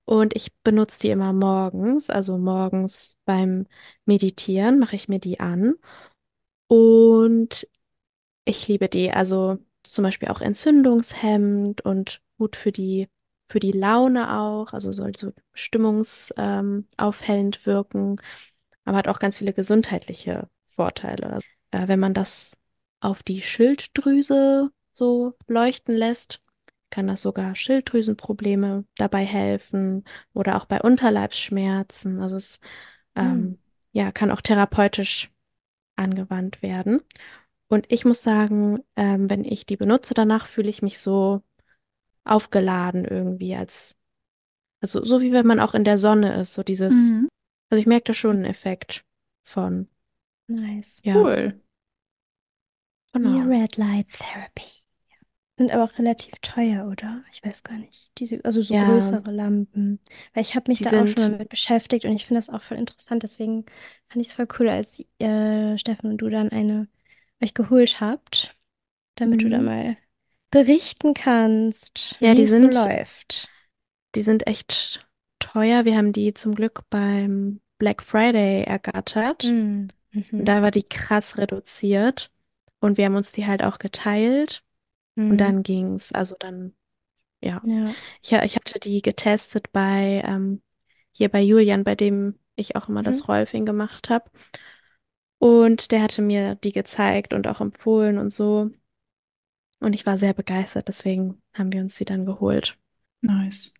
[0.05, 3.67] Und ich benutze die immer morgens, also morgens beim
[4.05, 5.75] Meditieren mache ich mir die an.
[6.67, 7.67] Und
[8.45, 9.11] ich liebe die.
[9.11, 13.09] Also zum Beispiel auch entzündungshemmend und gut für die,
[13.49, 14.73] für die Laune auch.
[14.73, 18.21] Also soll so stimmungsaufhellend ähm, wirken,
[18.85, 21.39] aber hat auch ganz viele gesundheitliche Vorteile.
[21.71, 22.57] Äh, wenn man das
[22.99, 26.41] auf die Schilddrüse so leuchten lässt,
[26.93, 30.03] kann das sogar Schilddrüsenprobleme dabei helfen
[30.33, 32.21] oder auch bei Unterleibsschmerzen.
[32.21, 32.59] Also es
[33.15, 33.57] ähm,
[33.93, 35.31] ja, kann auch therapeutisch
[35.95, 37.01] angewandt werden.
[37.67, 41.41] Und ich muss sagen, ähm, wenn ich die benutze, danach fühle ich mich so
[42.25, 43.97] aufgeladen irgendwie, als,
[44.79, 47.27] also so wie wenn man auch in der Sonne ist, so dieses, Mhm.
[47.71, 49.03] also ich merke da schon einen Effekt
[49.41, 49.87] von,
[50.47, 51.01] Nice.
[51.03, 51.59] ja, Cool.
[53.13, 53.47] Genau.
[53.47, 54.82] Red Light Therapy.
[55.57, 57.23] Sind aber auch relativ teuer, oder?
[57.31, 58.11] Ich weiß gar nicht.
[58.19, 59.99] Diese, also so Ja, größere Lampen.
[60.33, 62.39] Weil ich habe mich die da auch schon mal sind, mit beschäftigt und ich finde
[62.39, 63.23] das auch voll interessant.
[63.23, 63.65] Deswegen
[64.09, 66.87] fand ich es voll cool, als äh, Steffen und du dann eine
[67.41, 68.57] euch geholt habt,
[69.15, 69.65] damit du da mhm.
[69.65, 69.97] mal
[70.51, 73.51] berichten kannst, Ja, wie die es so sind, läuft.
[74.15, 75.07] die sind echt
[75.39, 75.85] teuer.
[75.85, 79.43] Wir haben die zum Glück beim Black Friday ergattert.
[79.43, 79.87] Mm,
[80.33, 80.45] Und mhm.
[80.45, 82.31] da war die krass reduziert.
[82.79, 84.63] Und wir haben uns die halt auch geteilt.
[85.29, 86.11] Und Mm, dann ging's.
[86.13, 86.75] Also dann,
[87.41, 87.63] ja.
[87.63, 87.95] ja.
[88.23, 90.61] Ich, ich hatte die getestet bei, ähm,
[91.13, 93.03] hier bei Julian, bei dem ich auch immer Mhm.
[93.03, 94.29] das Rolfing gemacht habe.
[95.37, 98.71] Und der hatte mir die gezeigt und auch empfohlen und so.
[99.79, 102.75] Und ich war sehr begeistert, deswegen haben wir uns die dann geholt.
[103.23, 103.71] Nice.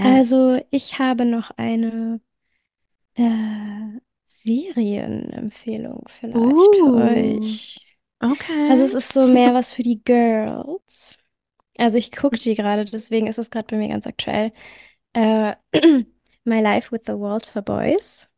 [0.00, 0.60] Also, Yes.
[0.70, 2.20] ich habe noch eine
[3.16, 7.91] äh, Serienempfehlung vielleicht für Uh, euch.
[8.66, 8.84] Also, okay.
[8.84, 11.18] es ist so mehr was für die Girls.
[11.78, 14.52] Also, ich gucke die gerade, deswegen ist es gerade bei mir ganz aktuell.
[15.14, 15.56] Äh,
[16.44, 18.30] My Life with the Walter Boys.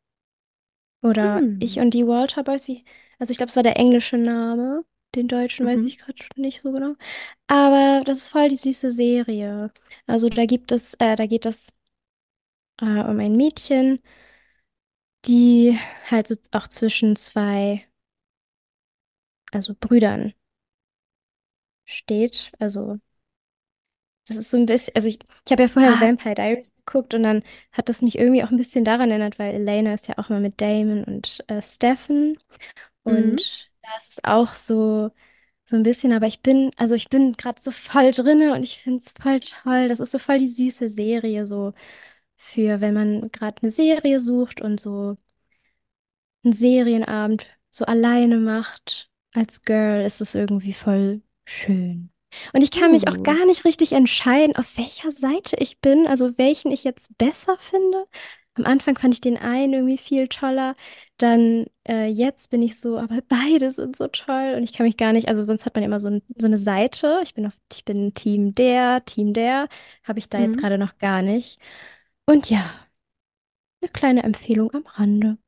[1.02, 1.82] Oder Ich Hm.
[1.82, 2.66] und die Walter Boys.
[2.68, 2.84] Wie,
[3.18, 4.84] also, ich glaube, es war der englische Name.
[5.14, 5.86] Den deutschen weiß Mhm.
[5.86, 6.94] ich gerade nicht so genau.
[7.48, 9.72] Aber das ist voll die süße Serie.
[10.06, 11.68] Also, da gibt es, äh, da geht es
[12.80, 14.00] äh, um ein Mädchen,
[15.26, 15.78] die
[16.10, 17.84] halt so auch zwischen zwei,
[19.54, 20.34] also Brüdern
[21.86, 22.52] steht.
[22.58, 22.98] Also,
[24.26, 27.12] das ist so ein bisschen, also ich, ich habe ja vorher Ah, Vampire Diaries geguckt
[27.14, 30.16] und dann hat das mich irgendwie auch ein bisschen daran erinnert, weil Elena ist ja
[30.18, 32.38] auch immer mit Damon und äh, Stefan.
[33.06, 33.36] mhm.
[33.36, 35.10] Und da ist es auch so,
[35.66, 38.80] so ein bisschen, aber ich bin, also ich bin gerade so voll drinne und ich
[38.82, 39.88] finde es voll toll.
[39.88, 41.74] Das ist so voll die süße Serie, so
[42.36, 45.16] für, wenn man gerade eine Serie sucht und so
[46.44, 52.10] einen Serienabend so alleine macht als Girl, ist es irgendwie voll schön.
[52.52, 53.24] Und ich kann mich auch Uh.
[53.24, 58.06] gar nicht richtig entscheiden, auf welcher Seite ich bin, also welchen ich jetzt besser finde.
[58.56, 60.76] am Anfang fand ich den einen irgendwie viel toller.
[61.18, 64.96] Dann äh, jetzt bin ich so, aber beide sind so toll und ich kann mich
[64.96, 67.20] gar nicht, also sonst hat man ja immer so, ein, so eine Seite.
[67.24, 69.68] Ich bin auf, ich bin Team der, Team der,
[70.04, 70.58] habe ich da jetzt Mhm.
[70.58, 71.58] gerade noch gar nicht.
[72.26, 72.70] Und ja,
[73.80, 75.38] eine kleine Empfehlung am Rande.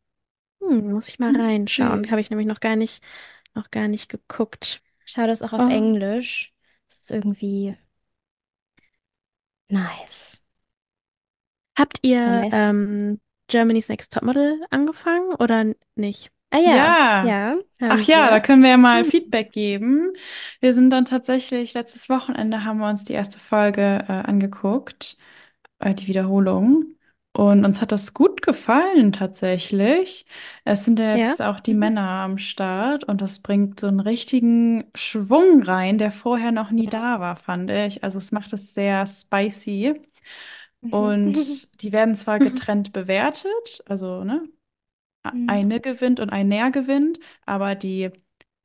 [0.60, 2.10] Hm, muss ich mal Hm, reinschauen.
[2.10, 3.02] Habe ich nämlich noch gar nicht,
[3.56, 4.82] noch gar nicht geguckt.
[5.04, 5.68] Schau das auch auf Oh.
[5.68, 6.54] Englisch.
[6.88, 7.76] Das ist irgendwie
[9.70, 10.40] nice.
[11.76, 16.30] Habt ihr meist- ähm, Germany's Next Topmodel angefangen oder n- nicht?
[16.50, 17.22] Ah ja, Ja.
[17.22, 18.40] ja, Ach haben ja, da wir.
[18.40, 19.10] können wir ja mal Hm.
[19.10, 20.12] Feedback geben.
[20.60, 25.16] Wir sind dann tatsächlich, letztes Wochenende haben wir uns die erste Folge äh, angeguckt,
[25.80, 26.95] äh, die Wiederholung.
[27.36, 30.24] Und uns hat das gut gefallen tatsächlich.
[30.64, 31.16] Es sind ja Ja?
[31.16, 31.74] jetzt auch die.
[31.74, 36.88] Männer am Start und das bringt so einen richtigen Schwung rein, der vorher noch nie
[36.88, 38.02] da war, fand ich.
[38.02, 40.00] Also es macht es sehr spicy.
[40.90, 41.38] Und
[41.82, 44.48] die werden zwar getrennt bewertet, also ne,
[45.32, 45.46] Mhm.
[45.46, 48.10] eine gewinnt und einer gewinnt, aber die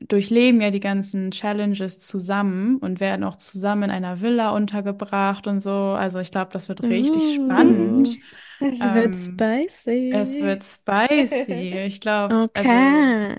[0.08, 5.62] durchleben ja die ganzen Challenges zusammen und werden auch zusammen in einer Villa untergebracht und
[5.62, 5.72] so.
[5.72, 8.20] Also ich glaube, das wird richtig spannend.
[8.62, 10.10] Uh, Es wird Ähm, spicy.
[10.10, 11.80] es wird spicy.
[11.86, 13.36] Ich glaube, also okay.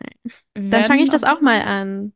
[0.55, 2.12] wir Dann fange ich das auch mal an.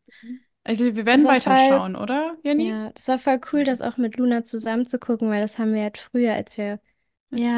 [0.64, 2.74] also wir werden war voll, weiterschauen, oder, Jenny?
[2.74, 5.74] ja, das war voll cool, das auch mit Luna zusammen zu gucken, weil das haben
[5.74, 6.80] wir halt früher, als wir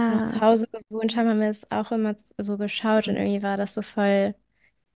[0.09, 3.43] noch zu Ja, Hause gewohnt haben, haben wir es auch immer so geschaut und irgendwie
[3.43, 4.35] war das so voll,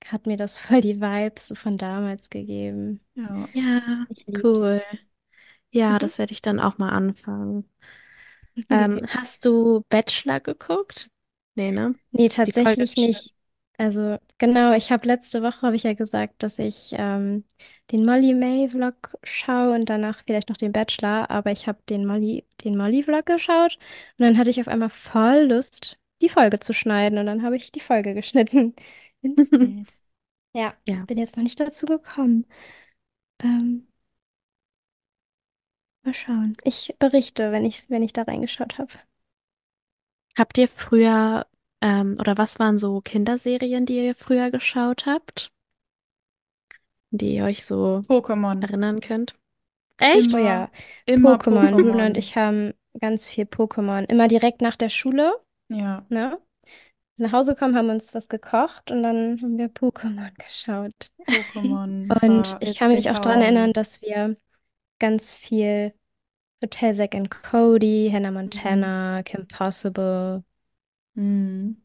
[0.08, 3.00] hat mir das voll die Vibes von damals gegeben.
[3.14, 3.48] Ja.
[3.52, 4.42] ja, Ich lieb's.
[4.42, 4.82] cool.
[5.72, 5.98] Ja, Mhm.
[5.98, 7.70] das werde ich dann auch mal anfangen.
[8.70, 11.10] Ähm, hast du Bachelor geguckt?
[11.54, 11.94] Nee, ne?
[12.10, 13.28] Nee, Ist die Folge tatsächlich geschnitten?
[13.28, 13.34] nicht.
[13.78, 17.44] Also genau, ich habe letzte Woche habe ich ja gesagt, dass ich ähm,
[17.90, 22.06] den Molly May Vlog schaue und danach vielleicht noch den Bachelor, aber ich habe den
[22.06, 23.78] Molly den Molly Vlog geschaut
[24.18, 27.56] und dann hatte ich auf einmal voll Lust, die Folge zu schneiden und dann habe
[27.56, 28.74] ich die Folge geschnitten.
[29.22, 29.88] Instant.
[30.54, 31.04] Ja, Ja.
[31.06, 32.46] bin jetzt noch nicht dazu gekommen.
[33.42, 33.88] Ähm,
[36.04, 36.56] mal schauen.
[36.64, 38.92] Ich berichte, wenn ich wenn ich da reingeschaut habe.
[40.36, 41.46] Habt ihr früher,
[41.80, 45.52] ähm, oder was waren so Kinderserien, die ihr früher geschaut habt,
[47.10, 48.62] die ihr euch so Pokémon.
[48.62, 49.34] erinnern könnt?
[49.98, 50.32] Echt?
[50.34, 50.70] Oh Immer, ja,
[51.06, 51.70] immer Pokémon.
[51.70, 52.18] Luna und Pokémon.
[52.18, 54.04] ich haben ganz viel Pokémon.
[54.08, 55.34] Immer direkt nach der Schule,
[55.68, 56.04] Ja.
[56.08, 56.40] ne?
[57.18, 61.10] Nach Hause gekommen, haben uns was gekocht und dann haben wir Pokémon geschaut.
[61.26, 63.72] Pokémon Und ich kann mich auch daran erinnern, Traum.
[63.74, 64.36] dass wir
[64.98, 65.94] ganz viel
[66.62, 68.36] Hotel Zack and Cody, Hannah Mhm.
[68.36, 70.42] Montana, Kim Possible.
[71.14, 71.76] Mhm.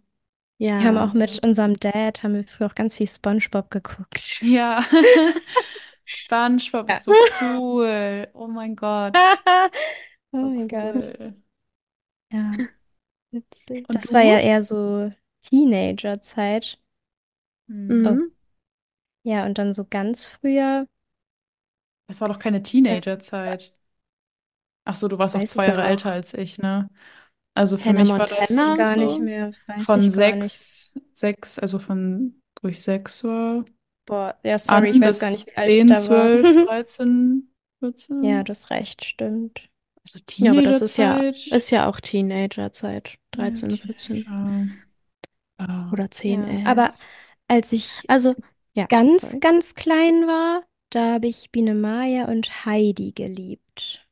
[0.60, 1.20] Wir haben auch Ja.
[1.20, 4.40] mit unserem Dad, haben wir früher auch ganz viel SpongeBob geguckt.
[4.42, 4.84] Ja.
[6.06, 6.96] SpongeBob Ja.
[6.98, 8.28] ist so cool.
[8.34, 9.16] Oh mein Gott.
[10.32, 10.96] Oh mein Gott.
[11.20, 11.36] cool.
[12.32, 12.54] Ja,
[13.32, 13.88] witzig.
[13.88, 14.40] Und Das war ja du?
[14.40, 15.12] eher so
[15.42, 16.80] Teenagerzeit.
[17.70, 18.00] Hm.
[18.04, 18.32] Oh, Mhm.
[19.24, 20.88] ja, und dann so ganz früher,
[22.08, 23.74] Das war doch keine Teenagerzeit.
[24.86, 26.12] Ach so, du warst auch weiß ich zwei Jahre gar älter nicht.
[26.12, 26.90] als ich, ne?
[27.54, 29.20] Also für Hannah mich war das ich Montana gar nicht so?
[29.20, 29.56] mehr.
[29.68, 30.62] Weiß von ich gar nicht.
[30.62, 33.66] sechs, sechs, also von, wo ich sechs war,
[34.08, 36.32] Boah, ja, sorry, ich an weiß gar nicht, bis wie alt ich 10, da war.
[36.36, 37.54] 12, 13,
[38.22, 38.44] Ja, 14.
[38.44, 39.70] du hast recht, stimmt.
[40.40, 41.50] Ja, Also aber das ist ja, Teenagerzeit.
[41.50, 43.20] ist ja auch Teenagerzeit.
[43.36, 44.68] Ja, 13, 14 Teenager.
[45.60, 45.92] Ah.
[45.92, 46.72] oder 10, Ja, 11.
[46.72, 46.94] aber
[47.48, 48.36] als ich Also,
[48.74, 49.42] ja, ganz, sorry.
[49.42, 54.08] ganz klein war, da habe ich Biene Maya und Heidi geliebt.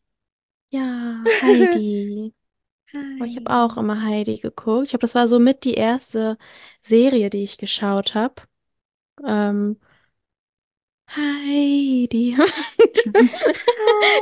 [0.71, 0.81] Ja,
[1.41, 2.33] Heidi.
[3.19, 4.85] Oh, ich habe auch immer Heidi geguckt.
[4.85, 6.37] Ich glaube, das war so mit die erste
[6.81, 8.35] Serie, die ich geschaut habe.
[9.25, 9.79] Ähm,
[11.07, 12.35] Heidi.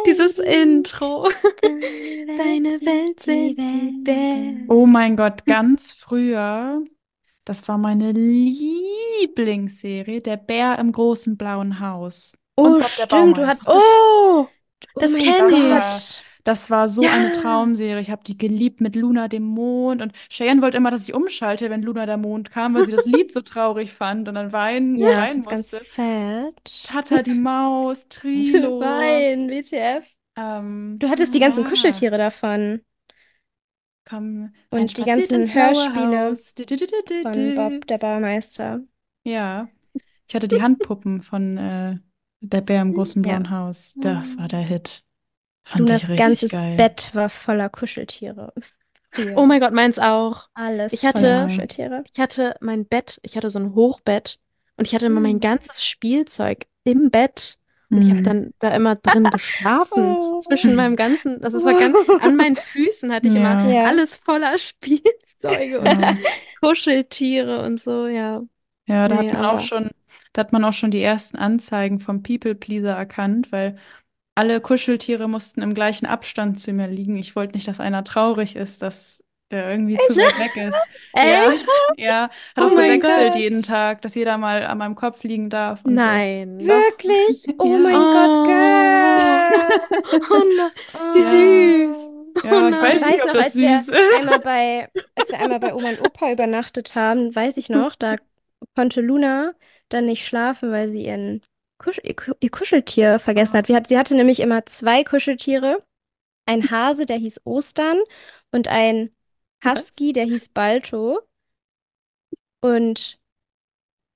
[0.05, 1.29] Dieses Intro.
[1.61, 4.69] deine Welt Welt.
[4.69, 6.83] Oh mein Gott, ganz früher,
[7.45, 12.33] das war meine Lieblingsserie, Der Bär im großen blauen Haus.
[12.55, 13.65] Oh, stimmt, du hast Baumeister.
[13.65, 13.75] das.
[13.75, 14.47] Oh,
[14.95, 16.21] Oh das kenne ich.
[16.43, 17.31] Das war so eine Ja.
[17.31, 17.99] Traumserie.
[18.01, 20.01] Ich habe die geliebt mit Luna dem Mond.
[20.01, 23.05] Und Cheyenne wollte immer, dass ich umschalte, wenn Luna der Mond kam, weil sie das
[23.05, 25.85] Lied so traurig fand und dann weinen, Ja, weinen find's ganz musste.
[25.85, 26.53] sad.
[26.83, 28.79] Tata die Maus, Trilo.
[28.79, 30.05] weinen, WTF.
[30.35, 32.81] Ähm, Du hattest die ganzen ja, Kuscheltiere davon.
[34.05, 36.35] komm, Und die ganzen Hörspiele
[37.21, 37.55] von.
[37.55, 38.81] Bob, der Baumeister.
[39.25, 39.69] Ja,
[40.27, 41.99] ich hatte die Handpuppen von äh,
[42.41, 43.97] Der Bär im großen blauen Haus.
[44.01, 45.03] Das war der Hit.
[45.63, 46.75] Fand Lunas ganzes geil.
[46.77, 48.53] Bett war voller Kuscheltiere.
[49.11, 49.37] Früher.
[49.37, 50.47] Oh mein Gott, meins auch.
[50.53, 51.43] Alles Ich voller hatte, Ja.
[51.45, 52.03] Kuscheltiere.
[52.11, 54.39] ich hatte mein Bett, ich hatte so ein Hochbett
[54.77, 55.39] und ich hatte immer mein Hm.
[55.39, 57.57] ganzes Spielzeug im Bett
[57.89, 58.23] und ich habe Mhm.
[58.23, 60.03] dann da immer drin geschlafen.
[60.17, 60.41] Oh.
[60.47, 63.69] Zwischen meinem ganzen, das ist war ganz, an meinen Füßen hatte ich immer Ja.
[63.69, 63.83] Ja.
[63.85, 65.13] alles voller Spielzeug.
[65.25, 66.17] Spielzeuge und Ja.
[66.61, 68.41] Kuscheltiere und so, ja.
[68.87, 69.91] Ja, da hat Nee, man auch aber schon,
[70.33, 73.77] da hat man auch schon die ersten Anzeigen vom People Pleaser erkannt, weil
[74.35, 77.17] alle Kuscheltiere mussten im gleichen Abstand zu mir liegen.
[77.17, 80.87] Ich wollte nicht, dass einer traurig ist, dass der irgendwie zu weit weg ist.
[81.21, 81.69] Ja, Echt?
[81.95, 83.35] ja, hat Oh auch gewechselt Gott.
[83.35, 86.23] jeden Tag, dass jeder mal an meinem Kopf liegen darf und so.
[86.59, 86.59] Nein.
[86.59, 87.45] Wirklich?
[87.59, 87.79] Oh Ja.
[87.79, 89.81] mein Gott, Girl.
[90.29, 90.71] Oh nein,
[91.11, 91.93] wie Ja.
[91.93, 92.13] süß.
[92.43, 93.05] Ja, Oh ich weiß Ich nein.
[93.05, 94.09] nicht, weiß ob noch, das als wir süß ist.
[94.09, 98.17] einmal bei, als wir einmal bei Oma und Opa übernachtet haben, weiß ich noch, da
[98.75, 99.53] konnte Luna
[99.89, 101.41] dann nicht schlafen, weil sie ihren
[101.83, 103.69] Kusch ihr, Ku- ihr Kuscheltier vergessen hat.
[103.69, 103.87] Hat.
[103.87, 105.83] Sie hatte nämlich immer zwei Kuscheltiere.
[106.45, 107.97] Ein Hase, der hieß Ostern
[108.51, 109.11] und ein
[109.65, 111.21] Husky, der hieß Balto.
[112.61, 113.19] Und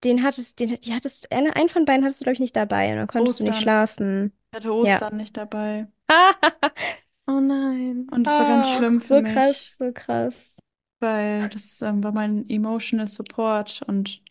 [0.03, 2.97] den hattest, den, die hattest, einen von beiden hattest du, glaube ich, nicht dabei und
[2.97, 3.61] dann konntest du nicht Ostern.
[3.61, 4.33] schlafen.
[4.51, 5.87] Ich hatte Ostern nicht dabei.
[7.27, 8.07] Oh nein.
[8.11, 10.59] Und das war ganz Ach, schlimm für so mich, krass, so krass.
[10.99, 13.81] weil das ähm, war mein emotional Support.
[13.87, 14.21] Und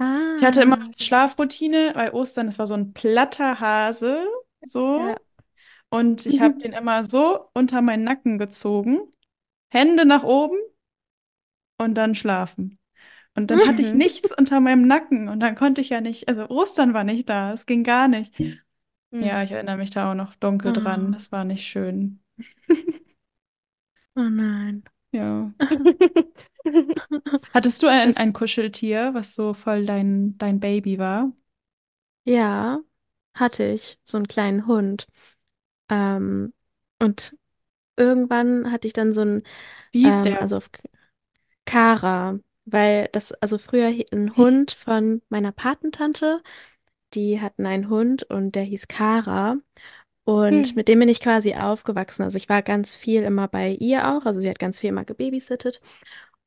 [0.00, 0.36] Ah.
[0.38, 4.26] ich hatte immer eine Schlafroutine, weil Ostern, das war so ein platter Hase,
[4.64, 4.98] so.
[5.08, 5.16] Ja.
[5.90, 9.00] Und ich habe den immer so unter meinen Nacken gezogen,
[9.72, 10.58] Hände nach oben
[11.78, 12.78] und dann schlafen.
[13.36, 13.98] Und dann hatte ich Mhm.
[13.98, 17.52] nichts unter meinem Nacken und dann konnte ich ja nicht, also Ostern war nicht da,
[17.52, 18.32] es ging gar nicht.
[18.38, 19.22] Mhm.
[19.22, 21.12] Ja, ich erinnere mich da auch noch dunkel dran, Oh.
[21.12, 22.20] das war nicht schön.
[24.16, 24.84] Oh nein.
[25.12, 25.52] Ja.
[27.54, 31.32] Hattest du ein, ein Kuscheltier, was so voll dein, dein Baby war?
[32.24, 32.80] Ja,
[33.34, 33.98] hatte ich.
[34.04, 35.06] So einen kleinen Hund.
[35.90, 36.54] Ähm,
[37.00, 37.36] und
[37.96, 39.42] irgendwann hatte ich dann so einen,
[39.92, 40.40] Wie hieß ähm, der?
[40.40, 40.82] also auf K-
[41.66, 46.42] Kara, weil das, also früher hi- ein Sie- Hund von meiner Patentante,
[47.14, 49.58] die hatten einen Hund und der hieß Kara.
[50.24, 50.76] Und Hm.
[50.76, 52.22] mit dem bin ich quasi aufgewachsen.
[52.24, 54.26] Also ich war ganz viel immer bei ihr auch.
[54.26, 55.80] Also sie hat ganz viel immer gebabysittet.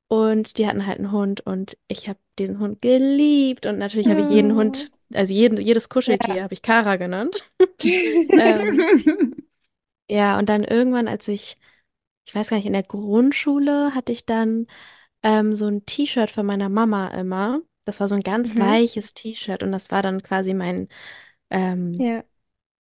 [0.07, 3.65] Und die hatten halt einen Hund und ich habe diesen Hund geliebt.
[3.65, 4.55] Und natürlich habe ich jeden Oh.
[4.55, 7.51] Hund, also jeden, jedes Kuscheltier habe ich Kara genannt.
[8.35, 8.85] Ähm,
[10.09, 11.57] ja, und dann irgendwann, als ich,
[12.25, 14.67] ich weiß gar nicht, in der Grundschule hatte ich dann
[15.23, 17.61] ähm, so ein T-Shirt von meiner Mama immer.
[17.85, 18.59] Das war so ein ganz Mhm.
[18.59, 20.89] weiches T-Shirt und das war dann quasi mein,
[21.51, 22.23] ähm, Ja.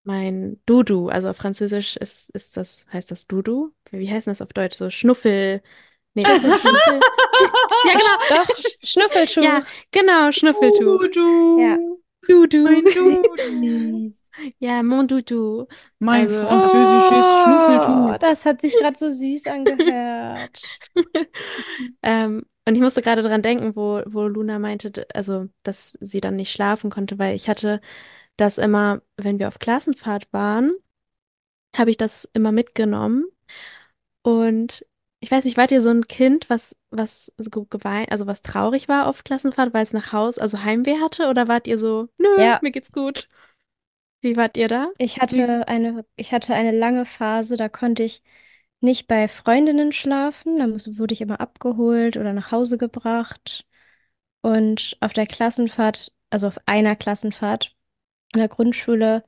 [0.04, 1.10] mein Dudu.
[1.10, 3.74] Also auf Französisch ist, ist das, heißt das Dudu?
[3.92, 4.78] Wie heißt das auf Deutsch?
[4.78, 5.64] So Schnuffel.
[6.14, 7.00] Nee, Schnuffel.
[7.86, 8.44] Ja, genau.
[8.44, 9.44] Doch, Schnuffeltuch.
[9.44, 11.02] Ja, genau, Schnuffeltuch.
[11.02, 11.60] Dudu.
[11.60, 11.78] Ja.
[12.28, 12.64] Dudu.
[12.64, 14.14] Mein Dudu.
[14.60, 15.66] Ja, mon Dudu.
[16.00, 18.18] Mein Also- französisches Oh, Schnuffeltuch.
[18.20, 20.62] das hat sich gerade so süß angehört.
[22.04, 26.36] Ähm, und ich musste gerade dran denken, wo, wo Luna meinte, also, dass sie dann
[26.36, 27.82] nicht schlafen konnte, weil ich hatte
[28.38, 30.72] das immer, wenn wir auf Klassenfahrt waren,
[31.76, 33.26] habe ich das immer mitgenommen.
[34.24, 34.86] Und
[35.22, 38.90] ich weiß nicht, wart ihr so ein Kind, was, was so geweint, also was traurig
[38.90, 41.30] war auf Klassenfahrt, weil es nach Haus, also Heimweh hatte?
[41.30, 42.60] Oder wart ihr so, nö, Ja.
[42.64, 43.30] mir geht's gut?
[44.22, 44.90] Wie wart ihr da?
[44.98, 48.24] Ich hatte eine, ich hatte eine lange Phase, da konnte ich
[48.80, 50.58] nicht bei Freundinnen schlafen.
[50.58, 53.66] Da muss, wurde ich immer abgeholt oder nach Hause gebracht.
[54.42, 57.76] Und auf der Klassenfahrt, also auf einer Klassenfahrt
[58.34, 59.24] in der Grundschule,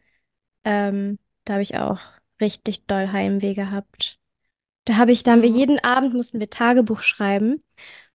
[0.64, 2.00] ähm, da habe ich auch
[2.42, 4.20] richtig doll Heimweh gehabt.
[4.86, 7.64] Da habe ich, da haben wir jeden Abend mussten wir Tagebuch schreiben.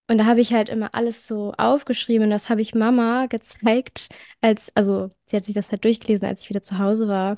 [0.08, 2.24] Und da habe ich halt immer alles so aufgeschrieben.
[2.26, 4.08] Und das habe ich Mama gezeigt,
[4.40, 7.36] als, also sie hat sich das halt durchgelesen, als ich wieder zu Hause war.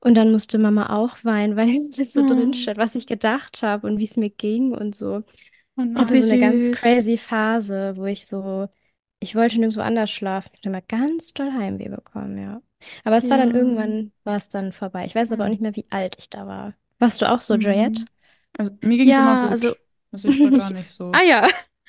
[0.00, 2.22] Und dann musste Mama auch weinen, weil das so Oh.
[2.24, 5.22] drin stand, was ich gedacht habe und wie es mir ging und so.
[5.76, 6.72] Oh Ich Ach, hatte so eine ganz süß.
[6.72, 8.68] crazy Phase, wo ich so,
[9.20, 10.50] ich wollte nirgendwo anders schlafen.
[10.54, 12.62] Ich habe immer ganz doll Heimweh bekommen, ja.
[13.04, 15.04] Aber es war dann irgendwann, war es dann vorbei.
[15.06, 15.50] Ich weiß aber auch Hm.
[15.50, 16.74] nicht mehr, wie alt ich da war.
[16.98, 18.04] Warst du auch so, Juliette?
[18.58, 19.50] Also mir ging es Ja, immer gut.
[19.50, 19.74] also-
[20.12, 21.10] Also ich war gar nicht so.
[21.12, 21.48] Ah ja.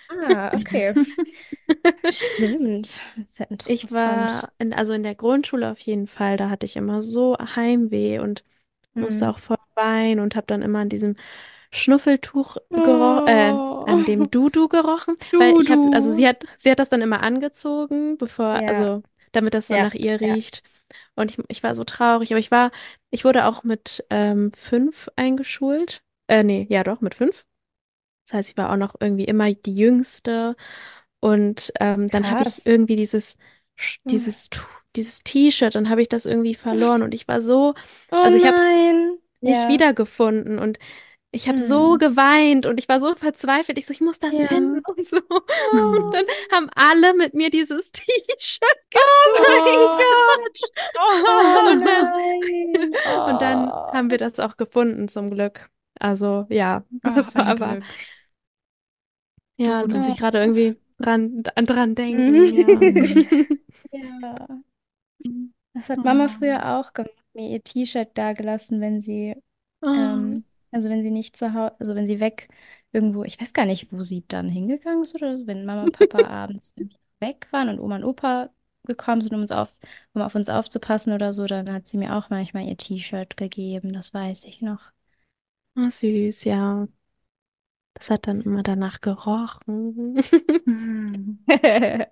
[0.10, 0.94] Ah, okay.
[2.10, 3.02] Stimmt.
[3.38, 3.92] Ja Ich interessant.
[3.92, 8.20] war in, also in der Grundschule auf jeden Fall, da hatte ich immer so Heimweh
[8.20, 8.44] und
[8.94, 9.32] musste Mhm.
[9.32, 11.16] auch voll weinen und habe dann immer an diesem
[11.72, 13.50] Schnuffeltuch gerochen, äh,
[13.86, 14.04] an Oh.
[14.04, 16.18] dem Dudu gerochen, weil ich habe, also Dudu.
[16.18, 18.68] sie hat, sie hat das dann immer angezogen, bevor, Ja.
[18.68, 20.34] also damit das dann Ja, nach ihr ja.
[20.36, 20.64] riecht.
[21.16, 22.72] Und ich, ich war so traurig, aber ich war,
[23.12, 26.04] ich wurde auch mit ähm, fünf eingeschult.
[26.34, 27.46] Äh, nee, ja doch, mit fünf.
[28.26, 30.56] Das heißt, ich war auch noch irgendwie immer die Jüngste.
[31.20, 32.60] Und ähm, dann habe Krass.
[32.60, 33.38] ich irgendwie dieses,
[33.80, 34.10] Sch- Mhm.
[34.12, 34.62] dieses, Tu-
[34.96, 37.74] dieses T-Shirt, dann habe ich das irgendwie verloren und ich war so,
[38.12, 39.18] Oh also ich habe es nein.
[39.42, 39.70] nicht Ja.
[39.70, 40.80] wiedergefunden und
[41.32, 42.00] ich habe so Hm.
[42.00, 43.78] geweint und ich war so verzweifelt.
[43.80, 44.48] Ich so, ich muss das Ja.
[44.48, 45.20] finden und so.
[45.74, 45.78] Oh.
[45.78, 48.64] Und dann haben alle mit mir dieses T-Shirt
[48.96, 50.72] Oh gesucht.
[50.96, 52.94] Oh Und dann, nein.
[53.30, 53.94] und dann Oh.
[53.94, 55.70] haben wir das auch gefunden, zum Glück.
[56.04, 57.96] Also ja, Ach, das war aber Glück.
[59.58, 60.18] Ja, Du, musst.
[60.18, 62.66] gerade irgendwie dran, dran denken, ja.
[62.68, 63.28] Mhm.
[63.92, 63.92] Mhm.
[63.92, 64.64] Ja.
[65.74, 66.30] Das hat Mama Oh.
[66.30, 69.36] früher auch gemacht, mir ihr T-Shirt dagelassen, wenn sie,
[69.84, 72.50] Oh, ähm, also wenn sie nicht zu Hause, also wenn sie weg
[72.94, 75.94] irgendwo, ich weiß gar nicht, wo sie dann hingegangen ist oder so, wenn Mama und
[75.94, 76.76] Papa abends
[77.22, 78.52] weg waren und Oma und Opa
[78.86, 79.72] gekommen sind, um uns auf,
[80.14, 83.94] um auf uns aufzupassen oder so, dann hat sie mir auch manchmal ihr T-Shirt gegeben,
[83.94, 84.93] das weiß ich noch.
[85.76, 86.88] Oh, süß, ja.
[87.96, 90.18] Das hat dann immer danach gerochen.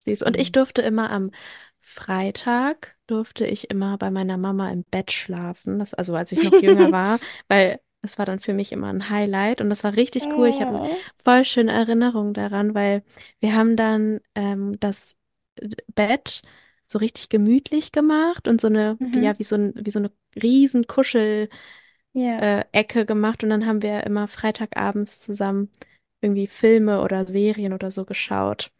[0.00, 0.22] Süß.
[0.22, 0.52] Und ich Süß.
[0.52, 1.30] durfte immer am
[1.80, 5.78] Freitag, durfte ich immer bei meiner Mama im Bett schlafen.
[5.78, 7.18] Das, also als ich noch jünger war,
[7.48, 10.48] weil das war dann für mich immer ein Highlight und das war richtig cool.
[10.48, 11.04] Ich habe eine Oh.
[11.24, 13.02] voll schöne Erinnerung daran, weil
[13.40, 15.16] wir haben dann ähm, das
[15.94, 16.42] Bett
[16.86, 19.14] so richtig gemütlich gemacht und so eine, Mhm.
[19.14, 20.10] ja, wie so ein, wie so eine
[20.42, 21.48] riesen Kuschel
[22.14, 25.70] Ja, äh, Ecke gemacht und dann haben wir immer Freitagabends zusammen
[26.20, 28.70] irgendwie Filme oder Serien oder so geschaut.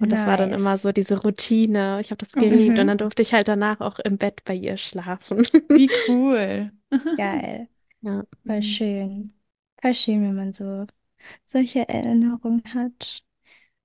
[0.00, 0.92] Und das war dann immer so nice.
[0.92, 2.00] diese Routine.
[2.00, 2.88] Ich habe das geliebt und Mhm.
[2.88, 5.46] dann durfte ich halt danach auch im Bett bei ihr schlafen.
[5.74, 6.72] Wie cool.
[7.16, 7.68] Geil.
[8.00, 8.24] Ja.
[8.46, 8.62] Voll Mhm.
[8.62, 9.34] schön.
[9.82, 10.86] Voll schön, wenn man so
[11.46, 13.24] solche Erinnerungen hat.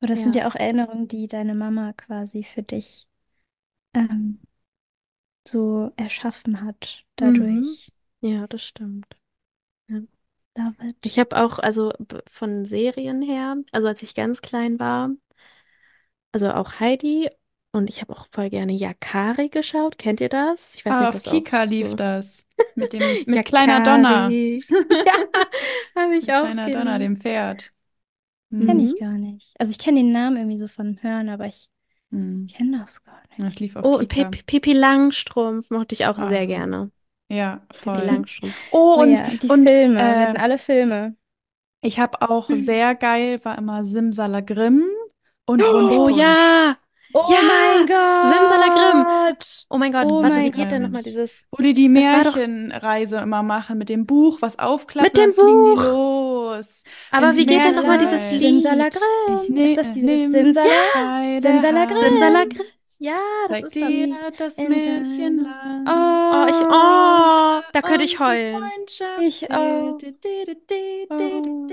[0.01, 0.36] Oder es sind Ja.
[0.36, 3.07] ja auch Erinnerungen, die deine Mama quasi für dich
[3.93, 4.39] ähm,
[5.47, 7.77] so erschaffen hat Mhm.
[7.77, 7.91] dadurch.
[8.21, 9.05] Ja, das stimmt.
[9.89, 10.01] Ja.
[10.57, 10.97] Love it.
[11.05, 11.91] Ich habe auch, also
[12.31, 15.11] von Serien her, also als ich ganz klein war,
[16.31, 17.29] also auch Heidi
[17.71, 19.97] und ich habe auch voll gerne Yakari geschaut.
[19.97, 20.75] Kennt ihr das?
[20.75, 21.95] Ich weiß nicht, Ah, ob auf das auch Kika lief so.
[21.95, 22.47] das.
[22.75, 24.35] Mit dem, mit kleiner Donna.
[24.35, 24.63] Kari.
[25.05, 25.13] Ja,
[25.95, 26.99] habe ich Mit auch kleiner Donna, geliebt.
[26.99, 27.71] dem Pferd.
[28.65, 28.81] Kenne Mhm.
[28.81, 29.53] ich gar nicht.
[29.59, 31.69] Also ich kenne den Namen irgendwie so von Hören, aber ich
[32.14, 32.47] Mhm.
[32.47, 33.39] kenne das gar nicht.
[33.41, 34.30] Das lief auf Oh, und Kika.
[34.30, 36.91] Pippi, Pippi Langstrumpf mochte ich auch sehr Ah, gerne.
[37.30, 38.05] ja, Pippi voll.
[38.05, 38.55] Langstrumpf.
[38.72, 39.95] Oh, Oh und, ja, die und Filme.
[40.16, 41.16] Wir äh, hatten alle Filme.
[41.82, 44.84] ich habe auch sehr geil, war immer Simsalagrim
[45.45, 46.18] und Oh Wunschpunsch.
[46.18, 46.78] ja,
[47.16, 47.86] Oh mein
[48.22, 49.05] Simsalagrim.
[49.05, 49.66] Gott!
[49.70, 51.05] Oh mein Gott, Oh warte, wie mein geht denn nochmal Stimmt.
[51.05, 51.45] dieses?
[51.51, 55.18] Wo die die Das war doch Märchenreise immer machen mit dem Buch, was aufklappen, mit
[55.18, 55.84] dem dann fliegen die Buch.
[56.57, 56.83] Los.
[57.11, 58.31] Aber wie geht denn nochmal dieses.
[58.31, 58.41] Lied?
[58.41, 59.57] Ich Simsalagrim.
[59.57, 60.93] Ist das dieses bei der Simsalagrim.
[60.93, 61.41] Hand,
[62.09, 62.67] Simsalagrim.
[62.99, 63.87] Ja, das zeig ist das.
[63.89, 64.69] dir das deinem.
[64.69, 65.89] Märchenland.
[65.89, 68.63] Oh, ich, Oh, oh, da könnte ich heulen.
[69.21, 69.97] Ich auch.
[71.09, 71.67] Oh.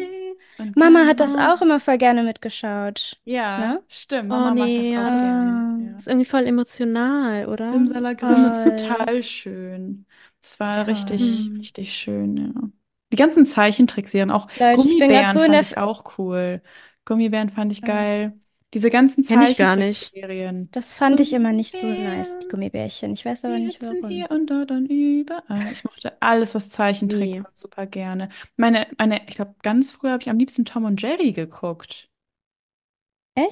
[0.77, 3.21] Mama hat das auch immer voll gerne mitgeschaut.
[3.25, 3.83] Ja, Ne?
[3.89, 4.33] stimmt.
[4.33, 5.87] Oh Mama mag das nee, auch ja, das gerne.
[5.91, 5.97] Ja.
[5.97, 7.73] ist irgendwie voll emotional, oder?
[7.73, 10.07] Simsalagrim ist total schön.
[10.43, 11.47] Es war richtig, Toll.
[11.53, 11.57] Hm.
[11.59, 12.71] richtig schön, ja.
[13.13, 15.63] Die ganzen Zeichentrickserien, auch Leute, ich bin Gummibären so in fand der.
[15.63, 16.63] ich auch cool.
[17.05, 18.39] Gummibären fand ich geil.
[18.75, 20.15] Diese ganzen Kenn ich gar nicht.
[20.15, 20.71] Zeichentrickserien.
[20.73, 23.13] das fand ich immer nicht so nice, die Gummibären, Gummibärchen.
[23.15, 24.09] Ich weiß aber die nicht hüpfen warum.
[24.09, 25.73] hier und dort und überall.
[25.73, 27.41] Ich mochte alles, was Zeichentrick Nee.
[27.43, 28.29] war, super gerne.
[28.57, 32.09] Meine, meine, ich glaube, ganz früher habe ich am liebsten Tom und Jerry geguckt.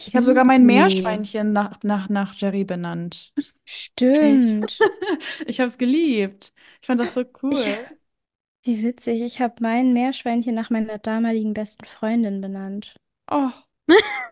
[0.04, 0.14] Ich Echt?
[0.14, 0.66] habe sogar mein Nee.
[0.66, 3.32] Meerschweinchen nach, nach, nach Jerry benannt.
[3.64, 4.78] Stimmt.
[5.46, 6.52] Ich habe es geliebt.
[6.80, 7.86] Ich fand das so Ich, cool.
[8.64, 9.22] Wie witzig.
[9.22, 12.96] Ich habe mein Meerschweinchen nach meiner damaligen besten Freundin benannt.
[13.30, 13.50] Oh,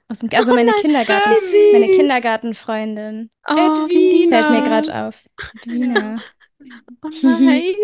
[0.09, 1.97] Aus dem, also Oh meine nein, Kindergarten, wie meine süß.
[1.97, 3.31] Kindergartenfreundin.
[3.49, 3.89] Oh,
[4.31, 4.61] Fällt mir Edwina.
[4.63, 5.25] gerade auf.
[5.55, 6.23] Edwina.
[7.03, 7.77] Oh Hihi.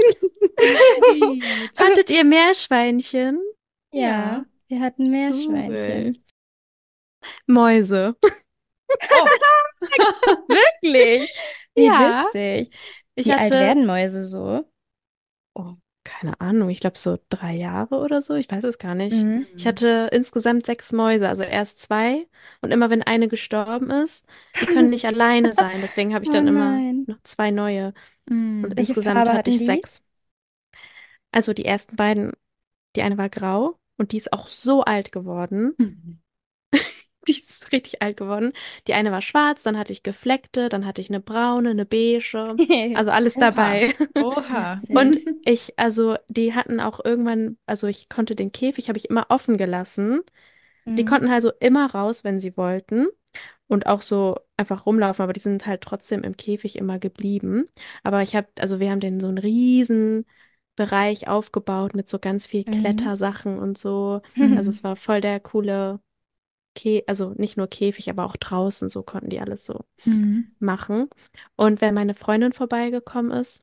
[0.59, 1.43] nein.
[1.79, 3.41] Hattet ihr Meerschweinchen?
[3.93, 4.47] Ja, Ja.
[4.69, 6.17] wir hatten Meerschweinchen.
[6.17, 6.23] Cool.
[7.47, 8.17] Mäuse.
[9.11, 9.27] Oh,
[10.49, 11.31] Wirklich?
[11.75, 12.25] Wie Ja.
[12.27, 12.75] witzig.
[13.15, 14.65] Ich Wie alt hatte, werden Mäuse so?
[15.55, 15.75] oh,
[16.05, 19.25] keine Ahnung, ich glaube so drei Jahre oder so, ich weiß es gar nicht.
[19.25, 19.47] Mhm.
[19.57, 22.27] Ich hatte insgesamt sechs Mäuse, also erst zwei.
[22.61, 24.27] Und immer wenn eine gestorben ist,
[24.61, 25.81] die können nicht alleine sein.
[25.81, 27.05] Deswegen habe ich Oh dann immer nein.
[27.07, 27.95] noch zwei neue.
[28.63, 28.77] Und mm.
[28.77, 29.65] Welche insgesamt Farbe hatte hatten ich die?
[29.65, 30.03] sechs.
[31.31, 32.33] Also die ersten beiden,
[32.97, 35.75] die eine war grau und die ist auch so alt geworden.
[35.79, 36.19] Mhm.
[37.29, 38.53] Die ist richtig alt geworden.
[38.87, 42.57] Die eine war schwarz, dann hatte ich gefleckte, dann hatte ich eine braune, eine beige.
[42.95, 43.95] Also alles dabei.
[44.15, 44.81] Oha.
[44.93, 49.27] Und ich, also die hatten auch irgendwann, also ich konnte den Käfig, habe ich immer
[49.31, 50.21] offen gelassen.
[50.99, 51.05] Die Mhm.
[51.05, 53.09] konnten also immer raus, wenn sie wollten.
[53.69, 57.69] Und auch so einfach rumlaufen, aber die sind halt trotzdem im Käfig immer geblieben.
[58.03, 60.27] Aber ich habe, also wir haben den so einen riesen
[60.77, 62.67] Bereich aufgebaut mit so ganz viel Mhm.
[62.67, 64.21] Klettersachen und so.
[64.55, 66.01] Also es war voll der coole
[66.77, 70.53] Kä also nicht nur Käfig, aber auch draußen, so konnten die alles so Mhm.
[70.59, 71.09] machen.
[71.57, 73.63] Und wenn meine Freundin vorbeigekommen ist,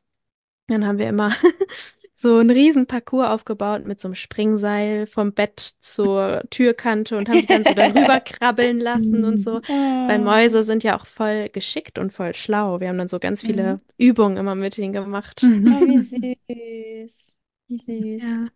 [0.68, 1.32] dann haben wir immer
[2.16, 7.42] so einen riesen Parcours aufgebaut mit so einem Springseil vom Bett zur Türkante und haben
[7.42, 9.62] die dann so darüber krabbeln lassen und so.
[10.06, 10.24] Weil Oh.
[10.24, 12.80] Mäuse sind ja auch voll geschickt und voll schlau.
[12.80, 13.82] Wir haben dann so ganz viele Mhm.
[13.98, 15.52] Übungen immer mit ihnen gemacht.
[15.70, 17.36] Oh, wie süß.
[17.68, 18.46] Wie süß.
[18.46, 18.50] Ja.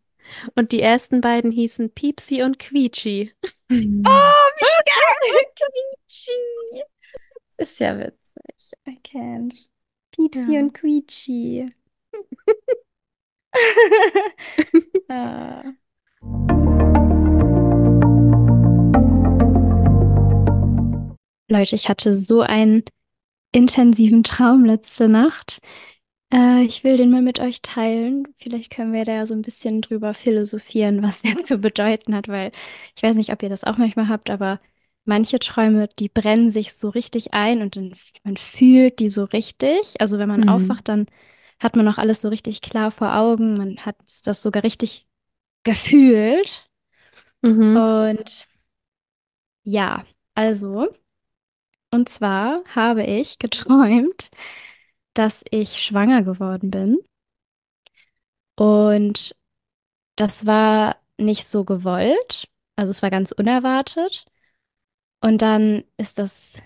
[0.55, 3.31] Und die ersten beiden hießen Piepsi und Quietschi.
[3.41, 5.45] Oh, wie geil!
[5.55, 6.83] Quietschi!
[7.57, 8.71] Ist ja witzig.
[8.87, 9.67] I can't.
[10.11, 10.59] Piepsi Ja.
[10.61, 11.73] und Quietschi.
[15.09, 15.63] Ah.
[21.49, 22.83] Leute, ich hatte so einen
[23.51, 25.59] intensiven Traum letzte Nacht.
[26.33, 28.27] Äh, ich will den mal mit euch teilen.
[28.39, 32.27] Vielleicht können wir da ja so ein bisschen drüber philosophieren, was der zu bedeuten hat,
[32.27, 32.51] weil
[32.95, 34.59] ich weiß nicht, ob ihr das auch manchmal habt, aber
[35.05, 39.99] manche Träume, die brennen sich so richtig ein und dann, man fühlt die so richtig.
[40.01, 40.43] Also wenn man Mhm.
[40.43, 41.07] aufwacht, dann
[41.59, 43.57] hat man auch alles so richtig klar vor Augen.
[43.57, 45.07] Man hat das sogar richtig
[45.63, 46.67] gefühlt.
[47.43, 47.83] Mhm.
[47.83, 48.47] Und
[49.63, 50.03] ja,
[50.35, 50.87] also,
[51.91, 54.29] und zwar habe ich geträumt,
[55.13, 56.97] dass ich schwanger geworden bin.
[58.55, 59.35] Und
[60.15, 62.47] das war nicht so gewollt.
[62.75, 64.25] Also es war ganz unerwartet.
[65.21, 66.61] Und dann ist das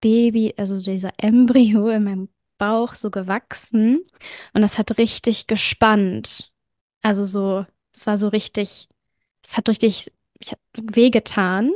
[0.00, 2.28] Baby, also dieser Embryo in meinem
[2.58, 4.06] Bauch so gewachsen.
[4.52, 6.52] Und das hat richtig gespannt.
[7.02, 8.88] Also so, es war so richtig,
[9.44, 10.10] es hat richtig
[10.40, 11.72] ich wehgetan.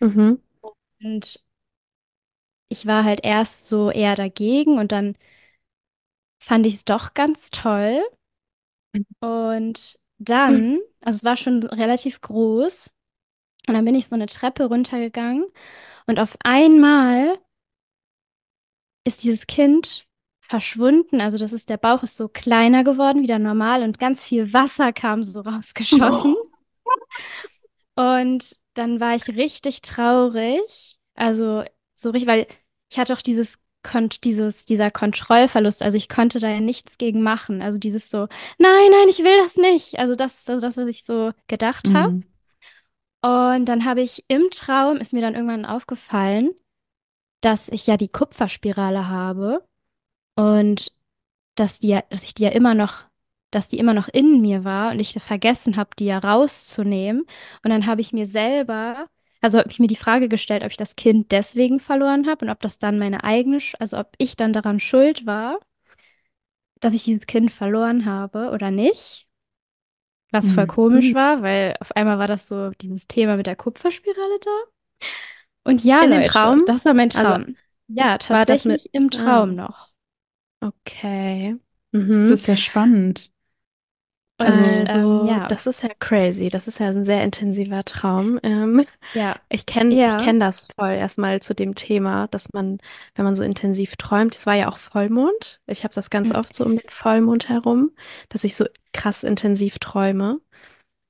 [0.00, 0.40] Mhm.
[1.00, 1.40] Und
[2.68, 5.16] ich war halt erst so eher dagegen und dann
[6.38, 8.02] fand ich es doch ganz toll.
[9.20, 12.90] Und dann, also es war schon relativ groß,
[13.68, 15.46] und dann bin ich so eine Treppe runtergegangen
[16.06, 17.38] und auf einmal
[19.04, 20.06] ist dieses Kind
[20.40, 21.20] verschwunden.
[21.20, 24.92] Also das ist, der Bauch ist so kleiner geworden, wieder normal und ganz viel Wasser
[24.92, 26.36] kam so rausgeschossen.
[27.94, 30.98] Und dann war ich richtig traurig.
[31.14, 31.64] Also
[31.96, 32.46] so richtig, weil
[32.90, 33.58] ich hatte auch dieses,
[34.24, 35.82] dieses, dieser Kontrollverlust.
[35.82, 37.62] Also ich konnte da ja nichts gegen machen.
[37.62, 38.28] Also dieses so,
[38.58, 39.98] nein, nein, ich will das nicht.
[39.98, 42.12] Also das ist also das, was ich so gedacht habe.
[42.12, 42.24] Mhm.
[43.22, 46.50] Und dann habe ich im Traum, ist mir dann irgendwann aufgefallen,
[47.40, 49.66] dass ich ja die Kupferspirale habe
[50.36, 50.92] und
[51.54, 53.04] dass die ja, dass ich die ja immer noch,
[53.50, 57.22] dass die immer noch in mir war und ich vergessen habe, die ja rauszunehmen.
[57.62, 59.06] Und dann habe ich mir selber,
[59.40, 62.50] also habe ich mir die Frage gestellt, ob ich das Kind deswegen verloren habe und
[62.50, 65.58] ob das dann meine eigene, Sch- also ob ich dann daran schuld war,
[66.80, 69.26] dass ich dieses Kind verloren habe oder nicht.
[70.32, 70.68] Was voll Mhm.
[70.68, 74.50] komisch war, weil auf einmal war das so dieses Thema mit der Kupferspirale da.
[75.64, 76.64] Und ja, In dem Leute, Traum?
[76.66, 77.56] das war mein Also, Traum.
[77.88, 79.54] Ja, war das tatsächlich mit- im Traum Ah.
[79.68, 79.92] noch.
[80.60, 81.56] Okay.
[81.92, 82.24] Das Mhm.
[82.32, 83.30] ist ja spannend.
[84.38, 86.50] Und Also, ähm, ja, das ist ja crazy.
[86.50, 88.38] Das ist ja ein sehr intensiver Traum.
[88.42, 88.84] Ähm,
[89.14, 90.08] ja, ich kenne Ja.
[90.10, 92.78] ich kenn das voll erstmal zu dem Thema, dass man,
[93.14, 95.60] wenn man so intensiv träumt, es war ja auch Vollmond.
[95.66, 96.36] Ich habe das ganz Mhm.
[96.36, 97.92] oft so um den Vollmond herum,
[98.28, 100.40] dass ich so krass intensiv träume.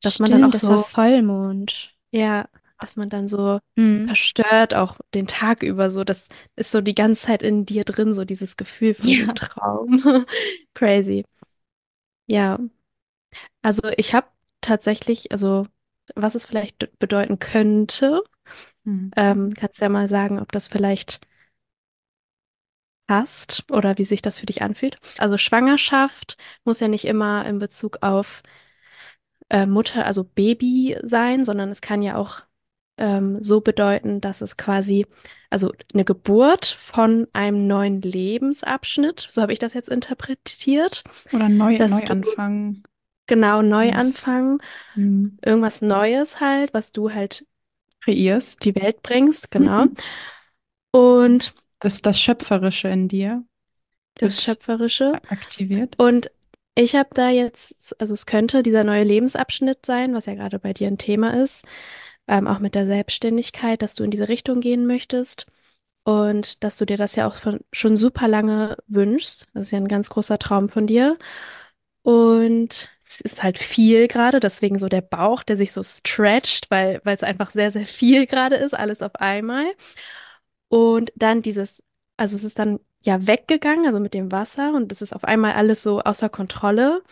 [0.02, 1.94] Dass man dann stimmt, auch das war so, Vollmond.
[2.12, 2.48] ja,
[2.78, 4.06] dass man dann so Mhm.
[4.06, 6.04] verstört auch den Tag über so.
[6.04, 9.12] Das ist so die ganze Zeit in dir drin, so dieses Gefühl von Ja.
[9.14, 9.88] diesem Traum.
[10.74, 11.24] Crazy.
[12.26, 12.58] Ja,
[13.62, 14.28] also ich habe
[14.60, 15.66] tatsächlich, also
[16.14, 18.22] was es vielleicht bedeuten könnte,
[18.84, 19.10] Mhm.
[19.16, 21.20] ähm, kannst ja mal sagen, ob das vielleicht
[23.06, 24.98] passt oder wie sich das für dich anfühlt.
[25.18, 28.42] Also Schwangerschaft muss ja nicht immer in Bezug auf
[29.48, 32.40] äh, Mutter, also Baby sein, sondern es kann ja auch
[32.98, 35.06] ähm, so bedeuten, dass es quasi,
[35.50, 41.78] also eine Geburt von einem neuen Lebensabschnitt, so habe ich das jetzt interpretiert, Oder neu,
[41.78, 42.82] dass du Neuanfang.
[43.26, 43.96] Genau neu Was?
[43.98, 44.58] anfangen,
[44.94, 45.38] Mhm.
[45.44, 47.46] irgendwas Neues halt, was du halt
[48.00, 48.64] Kreierst.
[48.64, 49.86] die Welt bringst, genau.
[50.92, 53.44] Und Das, das Schöpferische in dir
[54.18, 55.20] das wird Schöpferische.
[55.28, 55.94] aktiviert.
[55.98, 56.30] Und
[56.74, 60.72] ich habe da jetzt, also es könnte dieser neue Lebensabschnitt sein, was ja gerade bei
[60.72, 61.64] dir ein Thema ist,
[62.28, 65.46] ähm, auch mit der Selbstständigkeit, dass du in diese Richtung gehen möchtest
[66.04, 69.48] und dass du dir das ja auch von, schon super lange wünschst.
[69.54, 71.18] Das ist ja ein ganz großer Traum von dir.
[72.02, 77.00] Und es ist halt viel gerade, deswegen so der Bauch, der sich so stretcht, weil,
[77.04, 79.64] weil es einfach sehr, sehr viel gerade ist, alles auf einmal.
[80.68, 81.82] Und dann dieses,
[82.16, 85.52] also es ist dann ja weggegangen, also mit dem Wasser und es ist auf einmal
[85.54, 87.02] alles so außer Kontrolle.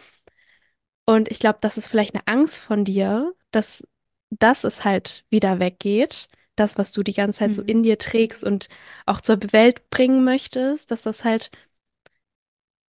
[1.07, 3.86] Und ich glaube, das ist vielleicht eine Angst von dir, dass,
[4.30, 6.28] dass es halt wieder weggeht.
[6.57, 7.68] Das, was du die ganze Zeit so Mhm.
[7.68, 8.68] in dir trägst und
[9.07, 11.51] auch zur Welt bringen möchtest, dass das halt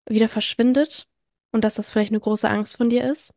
[0.08, 1.08] wieder verschwindet
[1.56, 3.34] und dass das vielleicht eine große Angst von dir ist.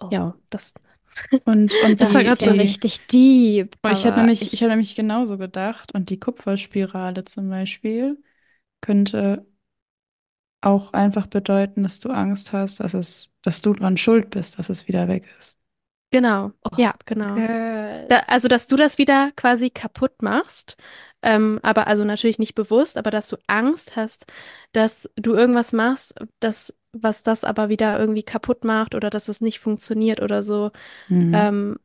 [0.00, 0.74] Oh, Ja, das,
[1.44, 3.76] Und, und das war die, ist grad ja so- die, richtig deep.
[3.84, 5.94] Oh, ich aber nämlich, ich, ich nämlich genauso gedacht.
[5.94, 8.22] Und die Kupferspirale zum Beispiel
[8.80, 9.46] könnte
[10.62, 14.68] auch einfach bedeuten, dass du Angst hast, dass es, dass du dran schuld bist, dass
[14.70, 15.60] es wieder weg ist.
[16.10, 17.44] Genau, Oh, ja, genau.
[18.08, 20.76] Da, also, dass du das wieder quasi kaputt machst,
[21.22, 24.26] ähm, aber also natürlich nicht bewusst, aber dass du Angst hast,
[24.72, 29.40] dass du irgendwas machst, das, was das aber wieder irgendwie kaputt macht oder dass es
[29.40, 30.70] nicht funktioniert oder so.
[31.08, 31.34] Mhm.
[31.34, 31.76] Ähm,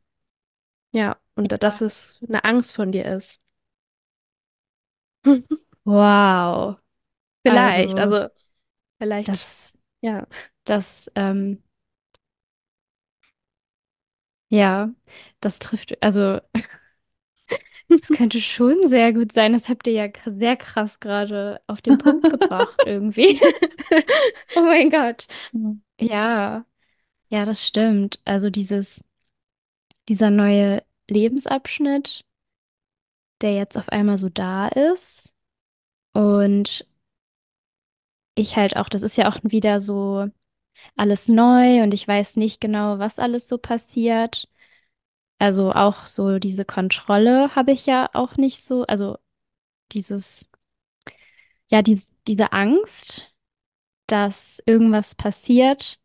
[0.92, 3.40] ja, und dass es eine Angst von dir ist.
[5.84, 6.78] Wow.
[7.42, 8.28] Vielleicht, Also, also
[8.98, 10.26] vielleicht, das, ja.
[10.64, 11.62] das, ähm,
[14.48, 14.90] ja,
[15.40, 16.40] das trifft, also,
[17.90, 19.52] das könnte schon sehr gut sein.
[19.52, 23.40] Das habt ihr ja sehr krass gerade auf den Punkt gebracht, irgendwie.
[24.56, 25.26] Oh mein Gott.
[25.52, 25.82] Mhm.
[26.00, 26.64] Ja,
[27.30, 28.20] ja, das stimmt.
[28.24, 29.04] Also dieses,
[30.08, 32.24] dieser neue Lebensabschnitt,
[33.40, 35.34] der jetzt auf einmal so da ist
[36.12, 36.86] und
[38.34, 40.28] ich halt auch, das ist ja auch wieder so
[40.96, 44.48] alles neu und ich weiß nicht genau, was alles so passiert.
[45.40, 49.18] Also auch so diese Kontrolle habe ich ja auch nicht so, also
[49.92, 50.50] dieses,
[51.68, 53.34] ja, dies, diese Angst,
[54.08, 56.00] dass irgendwas passiert,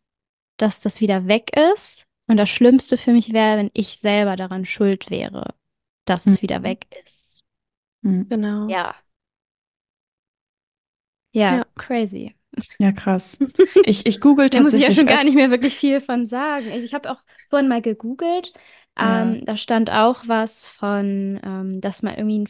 [0.58, 2.08] dass das wieder weg ist.
[2.28, 5.56] Und das Schlimmste für mich wäre, wenn ich selber daran schuld wäre,
[6.06, 6.64] dass es wieder Mhm.
[6.64, 7.44] weg ist.
[8.04, 8.30] Mhm.
[8.30, 8.70] Genau.
[8.70, 8.96] Ja.
[11.34, 11.66] Ja, Ja.
[11.76, 12.36] crazy.
[12.80, 13.40] Ja, krass.
[13.86, 16.26] Ich, ich google Da muss ich ja tatsächlich schon gar nicht mehr wirklich viel von
[16.26, 16.72] sagen.
[16.72, 18.54] Also ich habe auch vorhin mal gegoogelt.
[18.98, 19.22] Ja.
[19.24, 22.48] Ähm, da stand auch was von, ähm, dass man irgendwie, ein,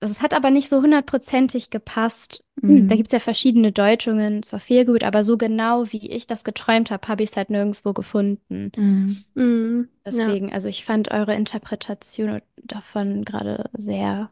[0.00, 2.44] das hat aber nicht so hundertprozentig gepasst.
[2.60, 2.88] Mhm.
[2.88, 6.90] Da gibt es ja verschiedene Deutungen zur Fehlgut, aber so genau wie ich das geträumt
[6.90, 8.72] habe, habe ich es halt nirgendwo gefunden.
[8.76, 9.24] Mhm.
[9.34, 9.88] Mhm.
[10.04, 10.10] Ja.
[10.10, 14.30] Deswegen, also ich fand eure Interpretation davon gerade sehr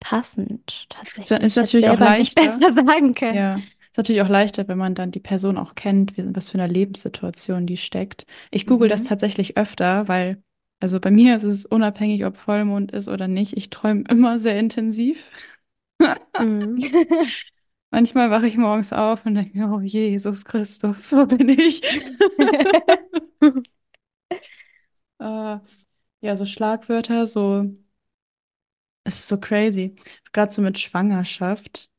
[0.00, 1.42] passend, tatsächlich.
[1.42, 2.60] Ist Ich hätte natürlich auch selber nicht leichter.
[2.60, 3.36] besser sagen können.
[3.36, 3.60] Ja,
[3.98, 7.76] natürlich auch leichter, wenn man dann die Person auch kennt, was für eine Lebenssituation die
[7.76, 8.26] steckt.
[8.50, 9.08] Ich google das Mhm.
[9.08, 10.42] tatsächlich öfter, weil,
[10.80, 13.56] also bei mir ist es unabhängig, ob Vollmond ist oder nicht.
[13.56, 15.24] Ich träume immer sehr intensiv.
[16.38, 16.78] Mhm.
[17.90, 21.82] Manchmal wache ich morgens auf und denke mir, oh Jesus Christus, wo bin ich?
[25.20, 25.58] Äh,
[26.20, 27.66] ja, so Schlagwörter, so,
[29.04, 29.96] es ist so crazy.
[30.32, 31.90] Gerade so mit Schwangerschaft.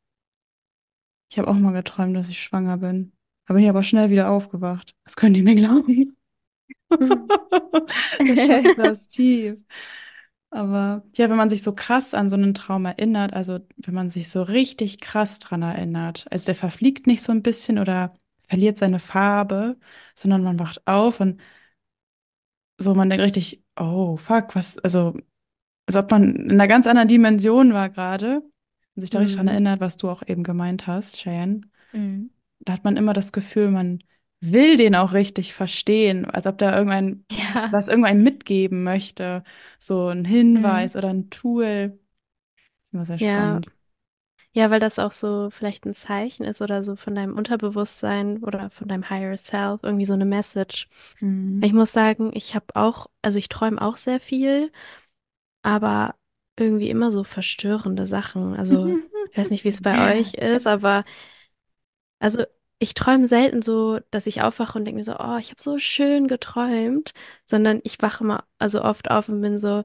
[1.30, 3.14] Ich habe auch mal geträumt, dass ich schwanger bin.
[3.46, 4.96] Da bin ich aber schnell wieder aufgewacht.
[5.04, 6.16] Das können die mir glauben.
[8.20, 9.58] Der Schock saß tief.
[10.52, 14.10] Aber ja, wenn man sich so krass an so einen Traum erinnert, also wenn man
[14.10, 18.16] sich so richtig krass dran erinnert, also der verfliegt nicht so ein bisschen oder
[18.48, 19.78] verliert seine Farbe,
[20.16, 21.40] sondern man wacht auf und
[22.78, 25.18] so, man denkt richtig, oh fuck, was, also
[25.88, 28.42] als ob man in einer ganz anderen Dimension war gerade
[29.00, 29.48] und sich da richtig Mhm.
[29.48, 31.62] erinnert, was du auch eben gemeint hast, Cheyenne.
[31.94, 32.30] Mhm.
[32.60, 34.04] Da hat man immer das Gefühl, man
[34.42, 37.70] will den auch richtig verstehen, als ob da irgendein, Ja.
[37.72, 39.44] was irgendein mitgeben möchte.
[39.80, 42.00] So ein Hinweis oder ein Tool.
[42.80, 43.30] Das ist immer sehr Ja.
[43.32, 43.72] spannend.
[44.54, 48.70] Ja, weil das auch so vielleicht ein Zeichen ist oder so von deinem Unterbewusstsein oder
[48.72, 50.90] von deinem Higher Self, irgendwie so eine Message.
[51.22, 51.62] Mhm.
[51.64, 54.72] Ich muss sagen, ich habe auch, also ich träume auch sehr viel,
[55.64, 56.16] aber
[56.60, 58.56] irgendwie immer so verstörende Sachen.
[58.56, 58.88] Also
[59.32, 61.04] ich weiß nicht, wie es bei euch ist, aber
[62.20, 62.44] also
[62.80, 65.80] ich träume selten so, dass ich aufwache und denke mir so, oh, ich habe so
[65.80, 69.84] schön geträumt, sondern ich wache mal, also oft auf und bin so,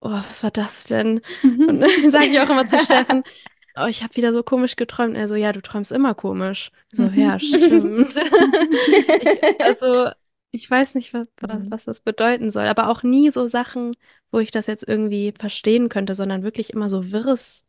[0.00, 1.20] oh, was war das denn?
[1.42, 3.22] Und dann sage ich auch immer zu Steffen,
[3.76, 5.16] oh, ich habe wieder so komisch geträumt.
[5.16, 6.72] Er so, ja, du träumst immer komisch.
[6.92, 8.14] So, ja, stimmt.
[8.16, 10.10] Ich, also,
[10.50, 11.70] ich weiß nicht, was, was, Mhm.
[11.70, 13.94] was das bedeuten soll, aber auch nie so Sachen,
[14.30, 17.66] wo ich das jetzt irgendwie verstehen könnte, sondern wirklich immer so wirres,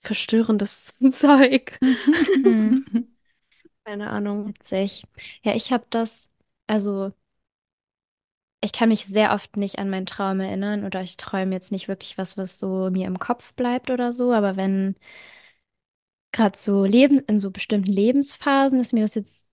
[0.00, 1.80] verstörendes Zeug.
[2.42, 2.84] Mhm.
[3.84, 4.48] Keine Ahnung.
[4.48, 5.04] Witzig.
[5.42, 6.32] Ja, ich habe das,
[6.66, 7.12] also
[8.60, 11.86] ich kann mich sehr oft nicht an meinen Traum erinnern oder ich träume jetzt nicht
[11.88, 14.96] wirklich was, was so mir im Kopf bleibt oder so, aber wenn
[16.32, 19.48] gerade so Leben, in so bestimmten Lebensphasen ist mir das jetzt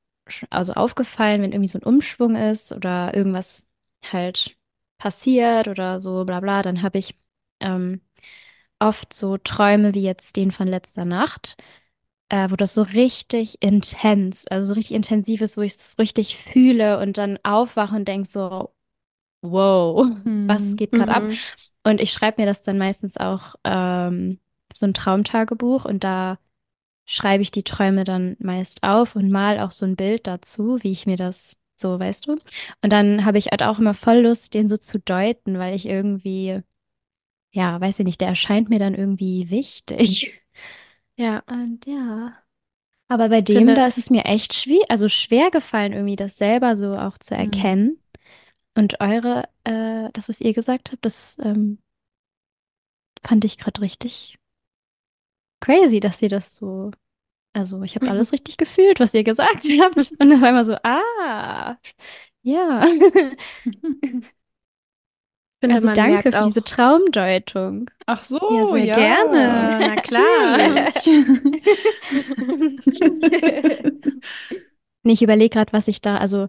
[0.49, 3.67] also aufgefallen, wenn irgendwie so ein Umschwung ist oder irgendwas
[4.11, 4.57] halt
[4.97, 7.17] passiert oder so bla bla, dann habe ich
[7.59, 8.01] ähm,
[8.79, 11.57] oft so Träume wie jetzt den von letzter Nacht,
[12.29, 16.37] äh, wo das so richtig intens, also so richtig intensiv ist, wo ich das richtig
[16.37, 18.73] fühle und dann aufwache und denke so,
[19.41, 20.07] wow,
[20.47, 20.77] was Mhm.
[20.77, 21.29] geht gerade ab?
[21.29, 21.41] Mhm.
[21.83, 24.39] Und ich schreibe mir das dann meistens auch ähm,
[24.75, 26.39] so ein Traumtagebuch und da
[27.11, 30.91] schreibe ich die Träume dann meist auf und mal auch so ein Bild dazu, wie
[30.91, 32.33] ich mir das so, weißt du?
[32.83, 35.85] Und dann habe ich halt auch immer voll Lust, den so zu deuten, weil ich
[35.87, 36.61] irgendwie,
[37.51, 40.41] ja, weiß ich nicht, der erscheint mir dann irgendwie wichtig.
[41.17, 42.37] Ja, Und ja.
[43.07, 46.37] Aber bei dem, Finde, da ist es mir echt schwer, also schwer gefallen, irgendwie das
[46.37, 47.39] selber so auch zu Mhm.
[47.39, 47.99] erkennen.
[48.75, 51.79] Und eure, äh, das, was ihr gesagt habt, das ähm,
[53.23, 54.37] fand ich gerade richtig
[55.61, 56.91] crazy, dass ihr das so,
[57.53, 59.97] also ich habe alles richtig gefühlt, was ihr gesagt habt.
[59.97, 61.77] Und dann war immer so, ah,
[62.43, 62.85] ja.
[65.61, 66.45] finde, Also danke für auch.
[66.45, 67.89] diese Traumdeutung.
[68.07, 68.95] Ach so, Ja, sehr ja.
[68.95, 69.95] gerne.
[69.95, 70.91] Na klar.
[75.03, 76.47] Nee, ich überlege gerade, was ich da, also,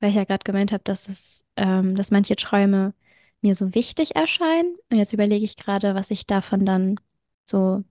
[0.00, 2.94] weil ich ja gerade gemeint habe, dass es, ähm, dass manche Träume
[3.42, 4.76] mir so wichtig erscheinen.
[4.90, 6.96] Und jetzt überlege ich gerade, was ich davon dann
[7.44, 7.84] so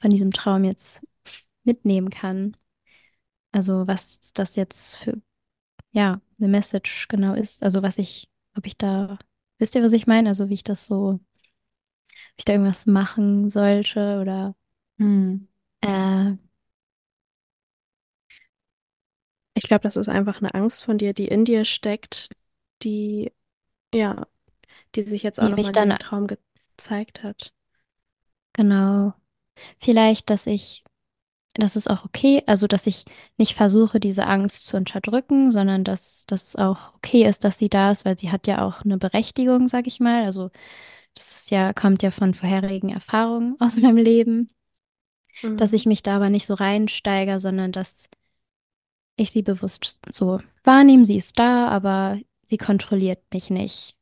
[0.00, 1.02] von diesem Traum jetzt
[1.64, 2.56] mitnehmen kann.
[3.52, 5.20] Also, was das jetzt für,
[5.92, 7.62] ja, eine Message genau ist.
[7.62, 9.18] Also, was ich, ob ich da,
[9.58, 10.30] wisst ihr, was ich meine?
[10.30, 11.20] Also, wie ich das so, ob
[12.36, 14.54] ich da irgendwas machen sollte oder,
[14.98, 15.46] Hm.
[15.82, 16.36] äh,
[19.54, 22.28] Ich glaube, das ist einfach eine Angst von dir, die in dir steckt,
[22.82, 23.32] die,
[23.94, 24.26] ja,
[24.96, 26.28] die sich jetzt auch nochmal dem Traum
[26.76, 27.54] gezeigt hat.
[28.52, 29.14] Genau.
[29.80, 30.84] Vielleicht, dass ich,
[31.54, 33.04] das ist auch okay, also dass ich
[33.38, 37.90] nicht versuche, diese Angst zu unterdrücken, sondern dass das auch okay ist, dass sie da
[37.92, 40.24] ist, weil sie hat ja auch eine Berechtigung, sag ich mal.
[40.24, 40.50] Also
[41.14, 44.50] das ist ja, kommt ja von vorherigen Erfahrungen aus meinem Leben,
[45.56, 45.88] dass ich Mhm.
[45.88, 48.08] mich da aber nicht so reinsteige, sondern dass
[49.16, 53.96] ich sie bewusst so wahrnehme, sie ist da, aber sie kontrolliert mich nicht.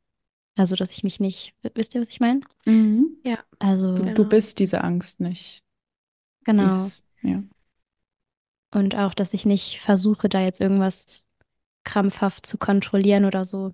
[0.55, 2.41] Also, dass ich mich nicht, wisst ihr, was ich meine?
[2.65, 3.17] Mhm.
[3.23, 4.13] Ja, Also, Du, Genau.
[4.13, 5.63] du bist diese Angst nicht.
[6.43, 6.67] Genau.
[6.85, 7.43] ist- ja.
[8.71, 11.23] Und auch, dass ich nicht versuche, da jetzt irgendwas
[11.85, 13.73] krampfhaft zu kontrollieren oder so.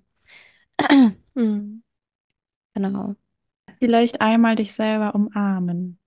[1.37, 1.83] Mhm.
[2.75, 3.15] Genau.
[3.79, 5.99] Vielleicht einmal dich selber umarmen.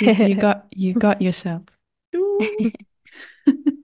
[0.00, 1.62] You, you got, you got yourself.
[2.14, 2.46] Ups.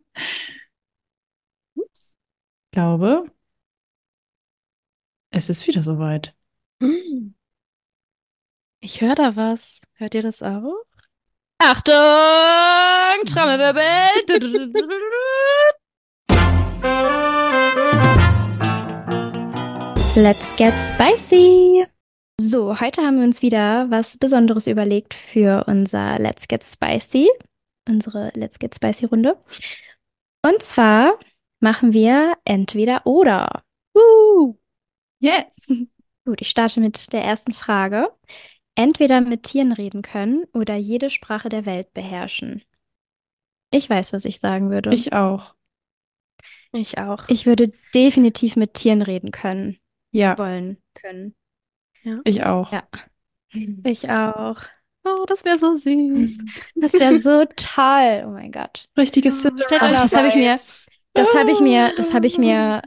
[1.77, 3.31] Ich glaube,
[5.31, 6.35] es ist wieder soweit.
[6.81, 7.35] Mhm.
[8.81, 9.83] Ich höre da was.
[9.95, 10.85] Hört ihr das auch?
[11.59, 11.95] Achtung!
[13.27, 14.73] Trommelwirbel!
[20.15, 21.87] Let's get spicy!
[22.41, 27.29] So, heute haben wir uns wieder was Besonderes überlegt für unser Let's Get Spicy,
[27.89, 29.37] unsere Let's Get Spicy Runde.
[30.45, 31.19] Und zwar
[31.59, 33.65] machen wir entweder oder.
[35.21, 35.73] Yes.
[36.25, 38.11] Gut, ich starte mit der ersten Frage.
[38.75, 42.63] Entweder mit Tieren reden können oder jede Sprache der Welt beherrschen.
[43.71, 44.95] Ich weiß, was ich sagen würde.
[44.95, 45.55] Ich auch.
[46.73, 47.29] Ich auch.
[47.29, 49.79] Ich würde definitiv mit Tieren reden können,
[50.13, 51.35] Ja, wollen können.
[52.25, 52.71] ich auch.
[52.73, 52.83] Ja.
[53.85, 54.61] Ich auch.
[55.05, 56.45] Oh, das wäre so süß.
[56.75, 58.25] Das wäre so toll.
[58.27, 58.85] Oh mein Gott.
[58.97, 60.57] Richtige Stellt euch- Cinderella das habe ich mir-.
[61.15, 62.83] Das habe ich mir, das habe ich mir,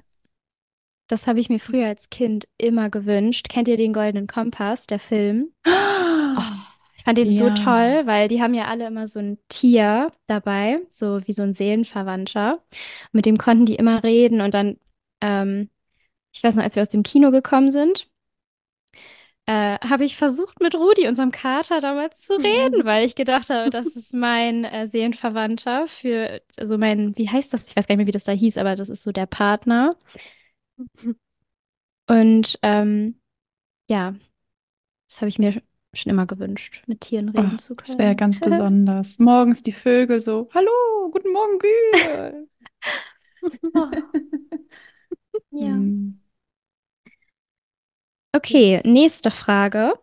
[1.11, 3.49] das habe ich mir früher als Kind immer gewünscht.
[3.49, 5.51] Kennt ihr den Goldenen Kompass, der Film?
[6.35, 6.41] Oh,
[6.95, 7.53] ich fand den so Ja.
[7.53, 11.53] toll, weil die haben ja alle immer so ein Tier dabei, so wie so ein
[11.53, 12.63] Seelenverwandter.
[13.11, 14.77] Mit dem konnten die immer reden und dann,
[15.21, 15.69] ähm,
[16.33, 18.07] ich weiß noch, als wir aus dem Kino gekommen sind,
[19.47, 23.69] äh, habe ich versucht, mit Rudi, unserem Kater, damals zu reden, weil ich gedacht habe,
[23.69, 27.67] das ist mein äh, Seelenverwandter für, also mein, wie heißt das?
[27.69, 29.95] Ich weiß gar nicht mehr, wie das da hieß, aber das ist so der Partner.
[32.07, 33.21] Und ähm,
[33.89, 34.15] ja,
[35.07, 35.61] das habe ich mir
[35.93, 37.99] schon immer gewünscht, mit Tieren reden Oh, zu das können.
[37.99, 39.19] wäre ganz besonders.
[39.19, 40.71] Morgens die Vögel so, hallo,
[41.11, 42.47] guten Morgen, Kühe.
[45.51, 45.75] Ja.
[45.77, 46.21] Hm.
[48.33, 49.93] Okay, nächste Frage.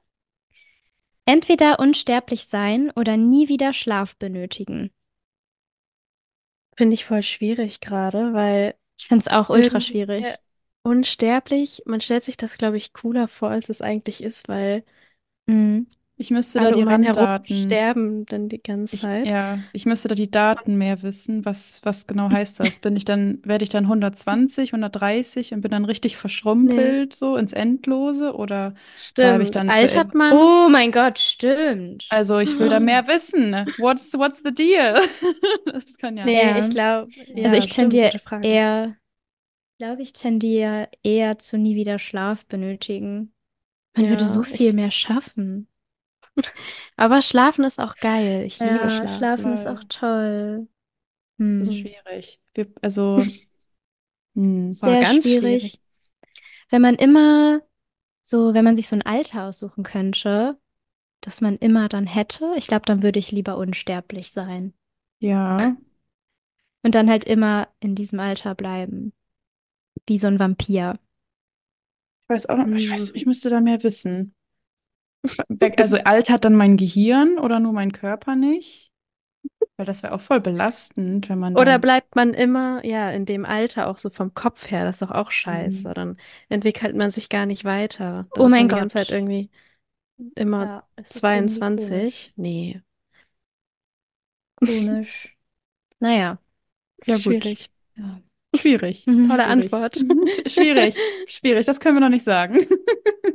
[1.27, 4.91] Entweder unsterblich sein oder nie wieder Schlaf benötigen.
[6.77, 10.25] Finde ich voll schwierig gerade, weil Ich finde es auch ultra schwierig.
[10.89, 14.85] Unsterblich, man stellt sich das, glaube ich, cooler vor, als es eigentlich ist, weil
[15.47, 15.87] Mhm.
[16.17, 17.47] Ich müsste da alle die um einen herum Randdaten.
[17.47, 19.23] sterben dann die ganze Ich, Zeit.
[19.23, 21.45] ja, ich müsste da die Daten mehr wissen.
[21.45, 22.81] Was, was genau heißt das?
[22.81, 27.53] Bin ich dann, werde ich dann 120, 130 und bin dann richtig verschrumpelt, so ins
[27.53, 28.35] Endlose?
[28.35, 28.75] Oder
[29.19, 29.53] bleibe ich Stimmt.
[29.53, 30.39] dann für Altert man?
[30.39, 32.05] Oh mein Gott, stimmt.
[32.11, 33.53] Also ich will da mehr wissen.
[33.77, 34.99] What's, what's the deal?
[35.67, 36.31] Das kann ja.
[36.31, 36.59] Nee, Ja.
[36.59, 37.13] ich glaube,
[37.43, 38.51] Also ja, ich stimmt, tendiere gute Frage.
[38.51, 38.97] eher,
[39.79, 43.33] glaube ich, tendiere eher zu nie wieder Schlaf benötigen.
[43.97, 45.69] Man würde Ja, so viel ich- mehr schaffen.
[46.97, 48.45] Aber Schlafen ist auch geil.
[48.47, 49.17] Ich liebe Ja, Schlaf.
[49.17, 49.73] Schlafen ist voll.
[49.77, 50.69] auch toll.
[51.39, 51.77] Das ist Hm.
[51.77, 52.41] schwierig.
[52.55, 53.23] Wir, also,
[54.35, 54.73] hm.
[54.73, 55.63] Sehr ganz schwierig.
[55.63, 55.81] schwierig.
[56.71, 57.63] Wenn man immer
[58.21, 60.59] so, wenn man sich so ein Alter aussuchen könnte,
[61.21, 64.75] das man immer dann hätte, ich glaube, dann würde ich lieber unsterblich sein.
[65.21, 65.77] Ja,
[66.85, 69.13] Und dann halt immer in diesem Alter bleiben.
[70.07, 70.99] Wie so ein Vampir.
[72.25, 72.93] Ich weiß auch noch, ich Hm.
[72.93, 74.35] weiß, ich müsste da mehr wissen.
[75.77, 78.93] Also alt hat dann mein Gehirn oder nur mein Körper nicht?
[79.77, 83.45] Weil das wäre auch voll belastend, wenn man Oder bleibt man immer, ja, in dem
[83.45, 84.85] Alter auch so vom Kopf her?
[84.85, 85.89] Das ist doch auch scheiße.
[85.89, 85.95] Mhm.
[85.95, 86.17] Dann
[86.49, 88.29] entwickelt man sich gar nicht weiter.
[88.35, 89.13] Dann Oh mein man die ganze Zeit Gott.
[89.13, 89.51] irgendwie
[90.37, 92.33] immer Ja, es ist irgendwie 22.
[92.37, 92.83] Nee,
[94.57, 95.35] komisch.
[96.01, 96.39] Naja.
[97.07, 97.45] Ja, gut.
[97.45, 97.71] schwierig.
[97.97, 98.21] Ja.
[98.55, 99.07] Schwierig.
[99.07, 99.29] Mhm.
[99.29, 99.75] Tolle Schwierig.
[99.75, 100.03] Antwort.
[100.03, 100.27] Mhm.
[100.47, 100.97] Schwierig.
[101.27, 101.67] Schwierig.
[101.67, 102.67] Das können wir noch nicht sagen.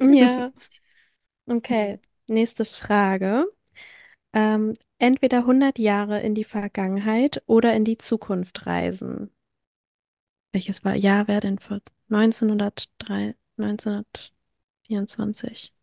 [0.01, 0.51] Ja,
[1.47, 1.99] okay.
[2.28, 3.45] Nächste Frage.
[4.34, 9.30] Ähm, entweder 100 Jahre in die Vergangenheit oder in die Zukunft reisen.
[10.51, 15.74] Welches war, Jahr wäre denn für 1903, 1924?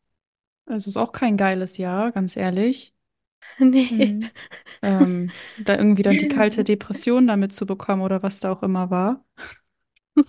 [0.66, 2.94] Das ist auch kein geiles Jahr, ganz ehrlich.
[3.58, 3.90] Nee.
[4.14, 4.30] Mhm.
[4.82, 8.90] Ähm, da irgendwie dann die kalte Depression damit zu bekommen oder was da auch immer
[8.90, 9.24] war.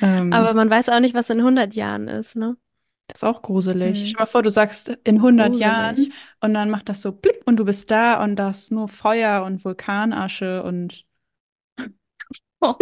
[0.00, 2.56] Ähm, Aber man weiß auch nicht, was in 100 Jahren ist, ne?
[3.08, 3.90] das ist auch gruselig.
[3.90, 3.96] Mhm.
[4.06, 5.60] Stell dir mal vor, du sagst in 100 Gruselig.
[5.66, 8.88] Jahren und dann macht das so blipp und du bist da und da ist nur
[8.88, 11.04] Feuer und Vulkanasche und
[12.62, 12.74] ja,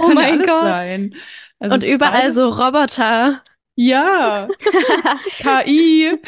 [0.00, 0.62] Oh ja mein alles Gott.
[0.62, 1.14] sein.
[1.58, 3.42] Also Und überall alles- so Roboter.
[3.74, 4.48] Ja,
[5.38, 6.18] KI.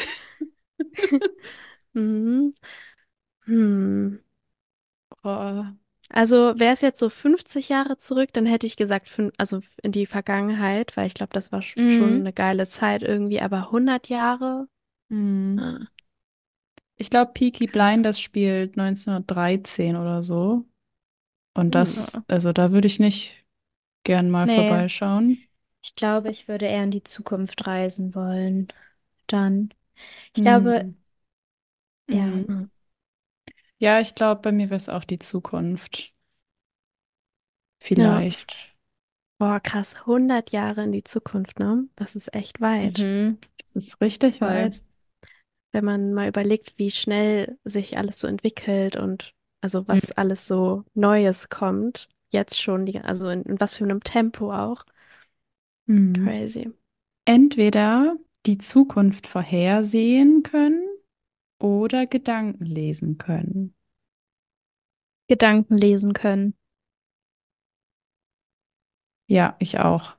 [1.95, 2.53] Mhm.
[3.45, 4.19] Hm.
[5.23, 5.63] Oh,
[6.09, 9.91] Also wäre es jetzt so 50 Jahre zurück, dann hätte ich gesagt, fün- also in
[9.91, 11.89] die Vergangenheit, weil ich glaube, das war sch- Mhm.
[11.89, 14.67] schon eine geile Zeit irgendwie, aber 100 Jahre?
[15.09, 15.57] hm.
[15.59, 15.87] Ah.
[16.97, 20.65] Ich glaube, Peaky Blinders spielt 1913 oder so.
[21.55, 22.23] Und das, Ja.
[22.27, 23.45] also da würde ich nicht
[24.05, 24.55] gern mal Nee.
[24.55, 25.47] vorbeischauen.
[25.83, 28.67] Ich glaube, ich würde eher in die Zukunft reisen wollen.
[29.27, 29.69] Dann.
[30.35, 30.97] Ich glaube, Hm.
[32.07, 32.25] Ja.
[32.25, 32.47] Mhm.
[32.47, 32.71] Hm.
[33.77, 36.13] Ja, ich glaube, bei mir wäre es auch die Zukunft.
[37.79, 38.73] Vielleicht.
[39.37, 41.87] Boah, krass, 100 Jahre in die Zukunft, ne?
[41.95, 42.99] Das ist echt weit.
[42.99, 43.37] Mhm.
[43.63, 44.47] Das ist richtig Voll.
[44.47, 44.81] weit.
[45.73, 50.85] Wenn man mal überlegt, wie schnell sich alles so entwickelt und also was alles so
[50.93, 54.85] Neues kommt, jetzt schon, die, also in, in was für einem Tempo auch.
[55.85, 56.13] Mhm.
[56.13, 56.71] Crazy.
[57.25, 60.84] Entweder die Zukunft vorhersehen können
[61.65, 63.73] oder Gedanken lesen können.
[65.27, 66.55] Gedanken lesen können.
[69.27, 70.15] Ja, ich auch.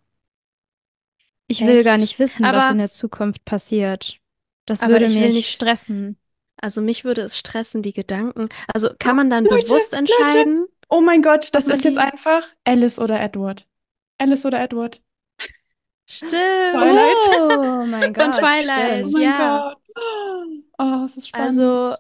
[1.47, 2.01] Ich will gar Echt?
[2.01, 4.19] nicht wissen, was Aber- in der Zukunft passiert.
[4.65, 6.19] Das Aber würde ich will mich nicht- stressen.
[6.61, 8.49] Also mich würde es stressen, die Gedanken.
[8.73, 9.97] Also kann man dann Leute, bewusst Leute.
[9.99, 10.67] entscheiden?
[10.89, 13.69] Oh mein Gott, das ist jetzt einfach Alice oder Edward.
[14.19, 15.01] Alice oder Edward.
[16.09, 16.31] Stimmt.
[16.33, 17.39] Twilight.
[17.39, 19.05] Oh mein Gott, Twilight.
[19.05, 19.13] Oh stimmt.
[19.13, 19.75] mein Ja.
[19.95, 20.65] Gott.
[20.79, 21.49] Oh, es ist spannend.
[21.49, 21.97] Also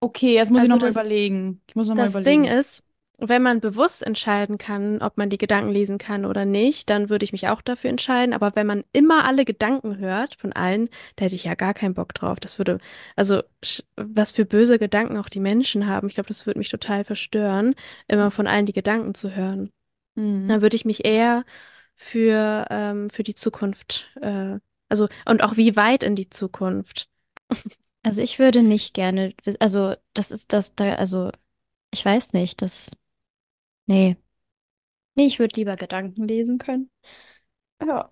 [0.00, 1.62] Okay, jetzt muss ich Also noch mal das- überlegen.
[1.68, 2.42] Ich muss noch mal das überlegen.
[2.44, 2.84] Ding ist,
[3.18, 7.24] wenn man bewusst entscheiden kann, ob man die Gedanken lesen kann oder nicht, dann würde
[7.24, 8.34] ich mich auch dafür entscheiden.
[8.34, 11.94] Aber wenn man immer alle Gedanken hört von allen, da hätte ich ja gar keinen
[11.94, 12.38] Bock drauf.
[12.40, 12.78] Das würde,
[13.16, 13.42] also
[13.96, 16.08] was für böse Gedanken auch die Menschen haben.
[16.08, 17.74] Ich glaube, das würde mich total verstören,
[18.06, 19.70] immer von allen die Gedanken zu hören.
[20.14, 20.46] Mhm.
[20.48, 21.44] Dann würde ich mich eher
[21.94, 24.58] für, ähm, für die Zukunft, äh,
[24.90, 27.08] also und auch wie weit in die Zukunft.
[28.06, 31.30] Also ich würde nicht gerne, wi- also das ist das da, also
[31.92, 32.90] ich weiß nicht, das,
[33.86, 34.16] nee.
[35.16, 36.90] Nee, ich würde lieber Gedanken lesen können.
[37.80, 38.10] Ja.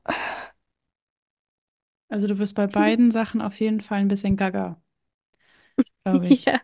[2.08, 4.80] Also du wirst bei beiden Sachen auf jeden Fall ein bisschen gaga,
[6.04, 6.44] glaube ich.
[6.44, 6.60] Ja.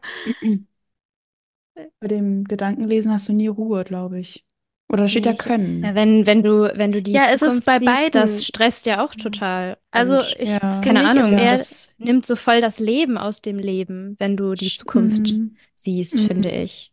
[2.00, 4.44] Bei dem Gedankenlesen hast du nie Ruhe, glaube ich.
[4.92, 5.84] Oder da steht ich- können.
[5.84, 8.44] Ja, wenn, wenn du, wenn du die Ja, es ist Zukunft bei siehst, beiden- das
[8.44, 9.78] stresst ja auch total.
[9.92, 10.80] Also Und ich, Ja.
[10.82, 14.68] keine Ahnung, eher, das nimmt so voll das Leben aus dem Leben, wenn du die
[14.70, 15.56] Zukunft Mhm.
[15.76, 16.26] siehst, Mhm.
[16.26, 16.92] finde ich.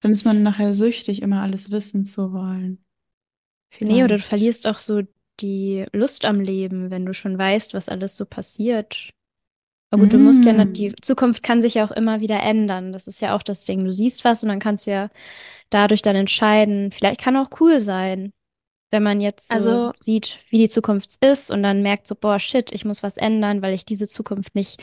[0.00, 2.84] Dann ist man nachher süchtig, immer alles wissen zu wollen.
[3.80, 4.24] Nee, oder du Vielleicht.
[4.26, 5.02] verlierst auch so
[5.40, 9.10] die Lust am Leben, wenn du schon weißt, was alles so passiert.
[9.90, 10.72] Aber gut, du musst ja, Mm.
[10.74, 12.92] die Zukunft kann sich ja auch immer wieder ändern.
[12.92, 13.84] Das ist ja auch das Ding.
[13.84, 15.08] Du siehst was und dann kannst du ja
[15.70, 16.90] dadurch dann entscheiden.
[16.92, 18.32] Vielleicht kann auch cool sein,
[18.90, 22.38] wenn man jetzt so Also- sieht, wie die Zukunft ist und dann merkt so, boah,
[22.38, 24.80] shit, ich muss was ändern, weil ich diese Zukunft nicht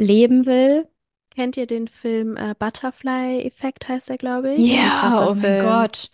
[0.00, 0.86] leben will.
[1.34, 4.74] kennt ihr den Film äh, Butterfly-Effekt, heißt er, glaube ich?
[4.76, 5.64] Ja, oh mein Film.
[5.66, 6.10] Gott.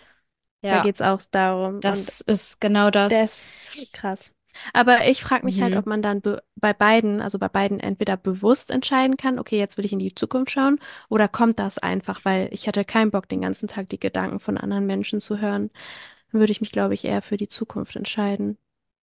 [0.62, 1.80] Da Ja, geht es auch darum.
[1.80, 3.12] das ist genau das.
[3.12, 3.49] Und das
[3.82, 4.32] ist krass.
[4.72, 5.78] Aber ich frage mich halt, Mhm.
[5.78, 9.76] ob man dann be bei beiden, also bei beiden entweder bewusst entscheiden kann, okay, jetzt
[9.78, 10.78] will ich in die Zukunft schauen,
[11.09, 14.59] oder kommt das einfach, weil ich hatte keinen Bock, den ganzen Tag die Gedanken von
[14.59, 15.70] anderen Menschen zu hören.
[16.32, 18.59] Dann würde ich mich, glaube ich, eher für die Zukunft entscheiden.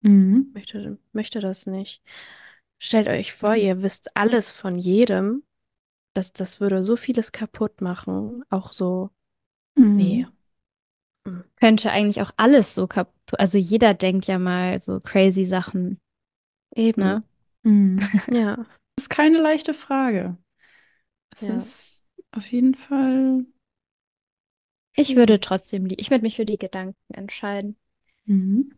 [0.01, 0.51] Mhm.
[0.53, 2.01] Möchte, möchte das nicht.
[2.77, 5.43] Stellt euch vor, ihr wisst alles von jedem.
[6.13, 8.43] Das, das würde so vieles kaputt machen.
[8.49, 9.09] Auch so
[9.75, 10.27] Nee.
[11.29, 11.43] Mhm.
[11.59, 13.13] Könnte eigentlich auch alles so kaputt.
[13.39, 15.99] Also jeder denkt ja mal so crazy Sachen,
[16.75, 17.01] Eben.
[17.01, 17.23] ne?
[17.63, 17.99] Mhm.
[18.33, 18.55] Ja.
[18.95, 20.37] Das ist keine leichte Frage.
[21.31, 21.55] Es Ja.
[21.55, 23.45] ist auf jeden Fall.
[24.95, 27.77] Ich würde trotzdem, die- ich würde mich für die Gedanken entscheiden.
[28.25, 28.75] Mhm.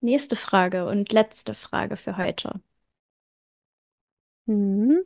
[0.00, 2.60] Nächste Frage und letzte Frage für heute.
[4.46, 5.02] Mhm.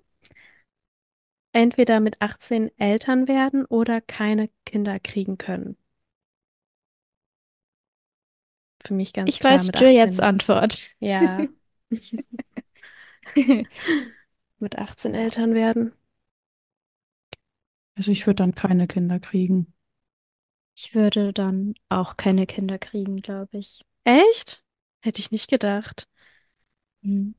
[1.55, 5.77] Entweder mit 18 Eltern werden oder keine Kinder kriegen können.
[8.85, 10.27] Für mich ganz Ich klar weiß mit Juliets 18.
[10.27, 10.91] Antwort.
[11.01, 11.47] Ja,
[14.61, 15.93] mit 18 Eltern werden.
[17.97, 19.73] Also ich würde dann keine Kinder kriegen.
[20.77, 23.85] Ich würde dann auch keine Kinder kriegen, glaube ich.
[24.05, 24.63] Echt?
[25.01, 26.09] Hätte ich nicht gedacht.
[27.03, 27.35] Mhm.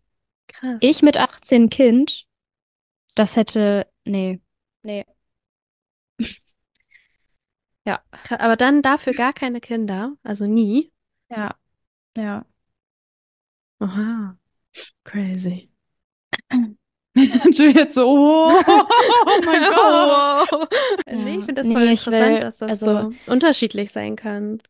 [0.48, 0.82] Krass.
[0.82, 2.28] Ich mit 18 Kind,
[3.16, 4.42] das hätte, nee,
[4.84, 5.06] nee.
[7.86, 10.93] Ja, Aber dann dafür gar keine Kinder, also nie.
[11.36, 11.56] Ja,
[12.18, 12.46] ja.
[13.80, 14.38] Aha,
[15.04, 15.70] crazy.
[17.16, 20.50] Juliet so, oh, oh mein Gott.
[20.52, 20.68] Wow.
[21.08, 21.46] Nee, ich Ja.
[21.46, 24.62] finde das Nee, voll ich interessant, will- dass das also- so unterschiedlich sein kann.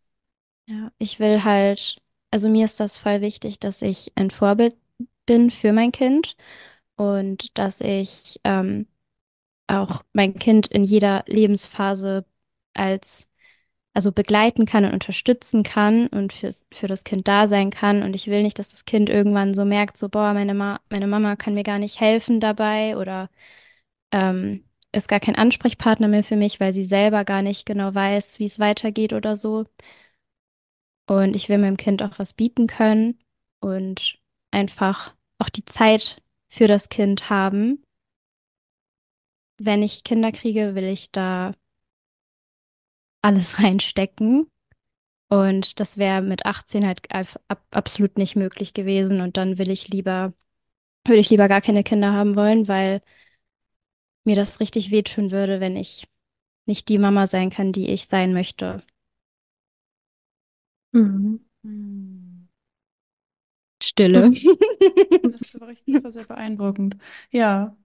[0.67, 2.01] Ja, ich will halt,
[2.31, 4.75] also mir ist das voll wichtig, dass ich ein Vorbild
[5.25, 6.35] bin für mein Kind
[6.95, 8.87] und dass ich ähm,
[9.67, 12.25] auch mein Kind in jeder Lebensphase
[12.73, 13.29] als,
[13.93, 18.03] also begleiten kann und unterstützen kann und fürs, für das Kind da sein kann.
[18.03, 21.07] Und ich will nicht, dass das Kind irgendwann so merkt, so, boah, meine Ma meine
[21.07, 23.29] Mama kann mir gar nicht helfen dabei oder
[24.11, 28.39] ähm, ist gar kein Ansprechpartner mehr für mich, weil sie selber gar nicht genau weiß,
[28.39, 29.65] wie es weitergeht oder so.
[31.07, 33.19] Und ich will meinem Kind auch was bieten können
[33.59, 34.19] und
[34.51, 37.83] einfach auch die Zeit für das Kind haben.
[39.57, 41.53] Wenn ich Kinder kriege, will ich da
[43.23, 44.47] alles reinstecken.
[45.29, 49.21] Und das wäre mit 18 halt ab, ab, absolut nicht möglich gewesen.
[49.21, 50.33] Und dann will ich lieber,
[51.07, 53.01] würde ich lieber gar keine Kinder haben wollen, weil
[54.25, 56.07] mir das richtig wehtun würde, wenn ich
[56.67, 58.83] nicht die Mama sein kann, die ich sein möchte.
[60.93, 61.39] Mhm.
[61.63, 62.47] Hm.
[63.81, 64.31] Stille.
[65.21, 66.97] Das war richtig, das war sehr beeindruckend.
[67.31, 67.77] Ja,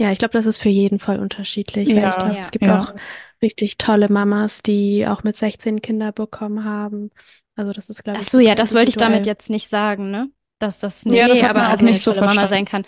[0.00, 2.40] Ja, ich glaube, das ist für jeden voll unterschiedlich, weil Ja, ich glaube, Ja.
[2.40, 2.78] es gibt ja.
[2.78, 2.94] auch
[3.42, 7.10] richtig tolle Mamas, die auch mit 16 Kinder bekommen haben.
[7.56, 10.10] Also das ist, glaube Ach ich, so, ja, das wollte ich damit jetzt nicht sagen,
[10.10, 10.30] ne?
[10.58, 12.48] Dass das Ja, nicht das hat aber man auch nicht eine so Mama verstanden.
[12.50, 12.84] sein kann.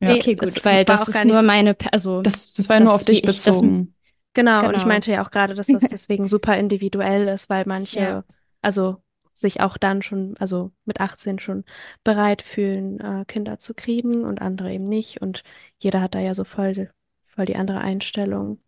[0.00, 0.14] Ja.
[0.14, 2.80] Okay, gut, es weil war das auch ist nur meine, also Das, das war ja
[2.80, 3.94] nur Das, auf dich ich das- bezogen.
[4.34, 4.86] Genau, und ich Genau.
[4.88, 8.24] meinte ja auch gerade, dass das deswegen super individuell ist, weil manche, Ja.
[8.60, 8.96] also
[9.32, 11.64] sich auch dann schon, also mit 18 schon
[12.02, 15.20] bereit fühlen, äh, Kinder zu kriegen und andere eben nicht.
[15.22, 15.42] Und
[15.78, 16.90] jeder hat da ja so voll,
[17.22, 18.58] voll die andere Einstellung.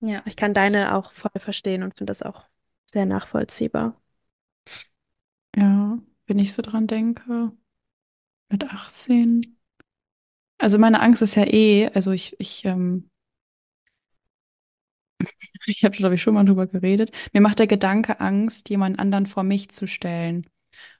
[0.00, 0.22] Ja.
[0.26, 2.46] Ich kann deine auch voll verstehen und finde das auch
[2.92, 4.00] sehr nachvollziehbar.
[5.56, 7.52] Ja, wenn ich so dran denke,
[8.50, 9.58] mit 18.
[10.58, 13.10] Also meine Angst ist ja eh, also ich, ich, ähm,
[15.66, 17.10] ich habe, glaube ich, schon mal drüber geredet.
[17.32, 20.46] Mir macht der Gedanke Angst, jemand anderen vor mich zu stellen.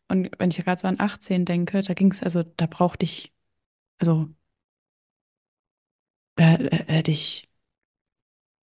[0.08, 3.32] Und wenn ich gerade so an 18 denke, da ging es, also da brauchte ich,
[3.98, 4.28] also
[6.36, 7.47] da äh, hätte ich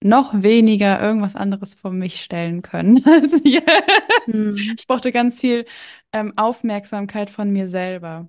[0.08, 4.28] noch weniger irgendwas anderes vor mich stellen können als jetzt.
[4.28, 4.76] Mhm.
[4.78, 5.66] Ich brauchte ganz viel
[6.14, 8.28] ähm, Aufmerksamkeit von mir selber.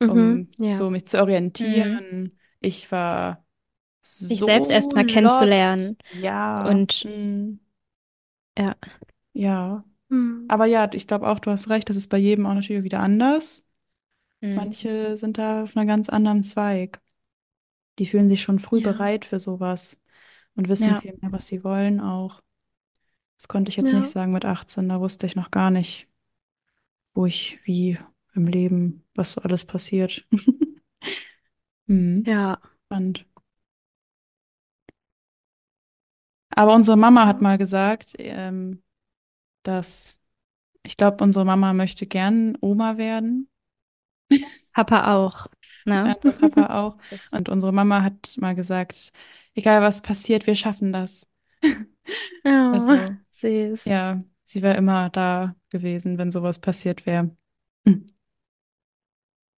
[0.00, 0.10] Mhm.
[0.10, 0.76] um Ja.
[0.76, 2.38] so mich zu orientieren.
[2.60, 3.44] Ich war
[4.02, 5.14] Sich so selbst erst mal lost.
[5.14, 5.96] kennenzulernen.
[6.20, 6.68] Ja.
[6.68, 7.58] Und- mm.
[8.58, 8.76] Ja.
[9.32, 9.84] Ja.
[10.08, 10.44] Mhm.
[10.48, 13.00] Aber ja, ich glaube auch, du hast recht, das ist bei jedem auch natürlich wieder
[13.00, 13.64] anders.
[14.40, 14.54] Mhm.
[14.54, 17.00] Manche sind da auf einem ganz anderen Zweig.
[17.98, 18.92] Die fühlen sich schon früh Ja.
[18.92, 19.98] bereit für sowas
[20.56, 21.00] und wissen Ja.
[21.00, 22.42] viel mehr, was sie wollen auch.
[23.38, 24.00] Das konnte ich jetzt Ja.
[24.00, 26.08] nicht sagen mit 18, da wusste ich noch gar nicht,
[27.14, 27.98] wo ich wie
[28.34, 30.26] im Leben, was so alles passiert.
[31.88, 32.22] Hm.
[32.26, 32.58] Ja.
[32.86, 33.26] Spannend.
[36.50, 38.82] Aber unsere Mama hat mal gesagt, ähm,
[39.64, 40.20] dass
[40.84, 43.50] ich glaube, unsere Mama möchte gern Oma werden.
[44.74, 45.46] Papa auch.
[45.84, 45.94] Ne?
[46.08, 46.96] Ja, Papa auch.
[47.30, 49.12] Und unsere Mama hat mal gesagt,
[49.56, 51.28] egal was passiert, wir schaffen das.
[51.64, 51.68] Oh,
[52.74, 53.84] Also, süß.
[53.86, 57.36] Ja, sie wäre immer da gewesen, wenn sowas passiert wäre.
[57.84, 58.06] Hm.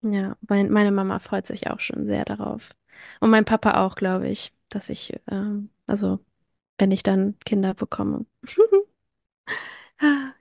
[0.02, 2.70] Ja, mein, meine Mama freut sich auch schon sehr darauf.
[3.20, 6.20] Und mein Papa auch, glaube ich, dass ich, ähm, also
[6.78, 8.26] wenn ich dann Kinder bekomme.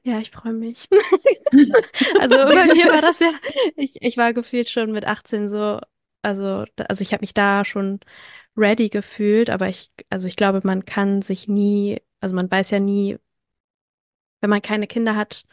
[0.04, 0.88] Ja, ich freue mich.
[2.20, 3.32] Also bei mir war das ja,
[3.76, 5.80] ich, ich war gefühlt schon mit 18 so,
[6.22, 8.00] also, also ich habe mich da schon
[8.58, 12.80] ready gefühlt, aber ich, also ich glaube, man kann sich nie also man weiß ja
[12.80, 13.18] nie,
[14.42, 15.46] wenn man keine Kinder hat,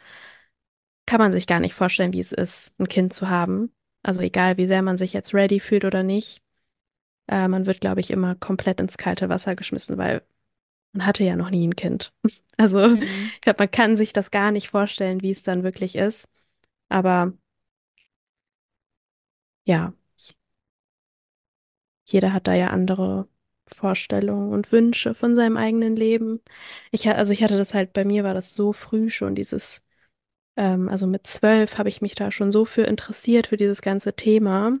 [1.05, 3.73] kann man sich gar nicht vorstellen, wie es ist, ein Kind zu haben.
[4.03, 6.41] Also egal, wie sehr man sich jetzt ready fühlt oder nicht.
[7.27, 10.23] Äh, man wird, glaube ich, immer komplett ins kalte Wasser geschmissen, weil
[10.93, 12.13] man hatte ja noch nie ein Kind.
[12.57, 13.31] Also Mhm.
[13.35, 16.27] ich glaube, man kann sich das gar nicht vorstellen, wie es dann wirklich ist.
[16.89, 17.33] Aber
[19.65, 19.93] ja,
[22.05, 23.27] jeder hat da ja andere
[23.67, 26.41] Vorstellungen und Wünsche von seinem eigenen Leben.
[26.91, 29.83] Ich, also ich hatte das halt, bei mir war das so früh schon, dieses,
[30.57, 34.15] ähm, also mit zwölf habe ich mich da schon so für interessiert, für dieses ganze
[34.15, 34.79] Thema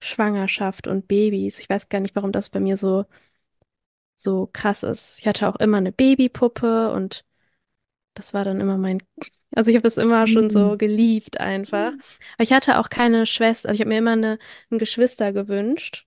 [0.00, 1.58] Schwangerschaft und Babys.
[1.58, 3.04] Ich weiß gar nicht, warum das bei mir so,
[4.14, 5.18] so krass ist.
[5.20, 7.24] Ich hatte auch immer eine Babypuppe und
[8.14, 9.02] das war dann immer mein,
[9.54, 10.78] also ich habe das immer schon so Mhm.
[10.78, 11.92] geliebt einfach.
[12.34, 14.38] Aber ich hatte auch keine Schwester, also ich habe mir immer eine,
[14.70, 16.06] ein Geschwister gewünscht.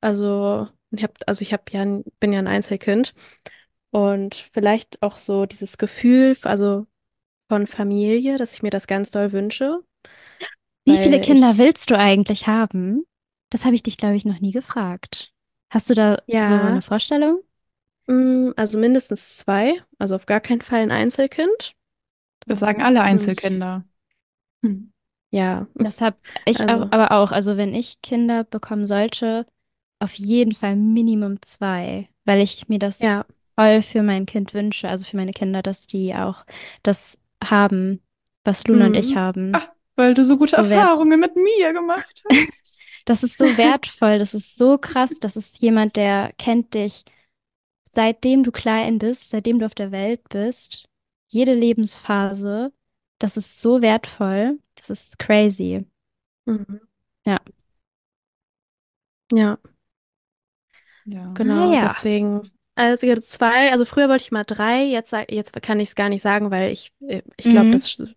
[0.00, 3.14] Also ich habe, also ich habe ja, ein- bin ja ein Einzelkind
[3.90, 6.86] und vielleicht auch so dieses Gefühl, also
[7.50, 9.82] von Familie, dass ich mir das ganz doll wünsche,
[10.84, 13.04] Wie viele weil Kinder ich, willst du eigentlich haben?
[13.50, 15.32] Das habe ich dich, glaube ich, noch nie gefragt.
[15.70, 17.42] Hast du da so eine Vorstellung?
[18.06, 21.75] mm, also mindestens zwei, also auf gar keinen Fall ein Einzelkind.
[22.46, 23.84] Das sagen alle Einzelkinder.
[24.64, 24.92] Hm.
[25.30, 26.16] ja, Das habe
[26.46, 27.32] ich auch, also, aber auch.
[27.32, 29.46] Also wenn ich Kinder bekommen sollte,
[29.98, 33.24] auf jeden Fall Minimum zwei, weil ich mir das ja,
[33.56, 36.44] voll für mein Kind wünsche, also für meine Kinder, dass die auch
[36.82, 38.00] das haben,
[38.44, 39.52] was Luna und ich mm, haben.
[39.54, 42.78] Ach, weil du so gute so Erfahrungen mit mir gemacht hast.
[43.04, 47.04] das ist so wertvoll, das ist so krass, das ist jemand, der kennt dich,
[47.90, 50.86] seitdem du klein bist, seitdem du auf der Welt bist,
[51.28, 52.72] jede Lebensphase.
[53.18, 55.86] Das ist so wertvoll, das ist crazy.
[56.46, 56.78] mm,
[57.26, 57.40] Ja.
[59.32, 59.58] ja.
[61.04, 61.32] Ja.
[61.34, 61.88] Genau, Naja.
[61.88, 62.50] deswegen.
[62.74, 66.20] Also zwei, also früher wollte ich mal drei, jetzt, jetzt kann ich es gar nicht
[66.22, 67.72] sagen, weil ich, äh, ich glaube, Mhm.
[67.72, 68.14] das sch-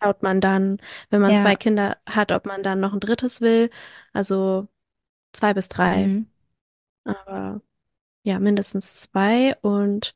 [0.00, 0.78] schaut man dann,
[1.10, 1.56] wenn man zwei Ja.
[1.56, 3.70] Kinder hat, ob man dann noch ein drittes will.
[4.12, 4.68] Also
[5.32, 6.06] zwei bis drei.
[6.08, 6.28] Mhm.
[7.04, 7.62] Aber
[8.24, 9.56] ja, mindestens zwei.
[9.62, 10.14] Und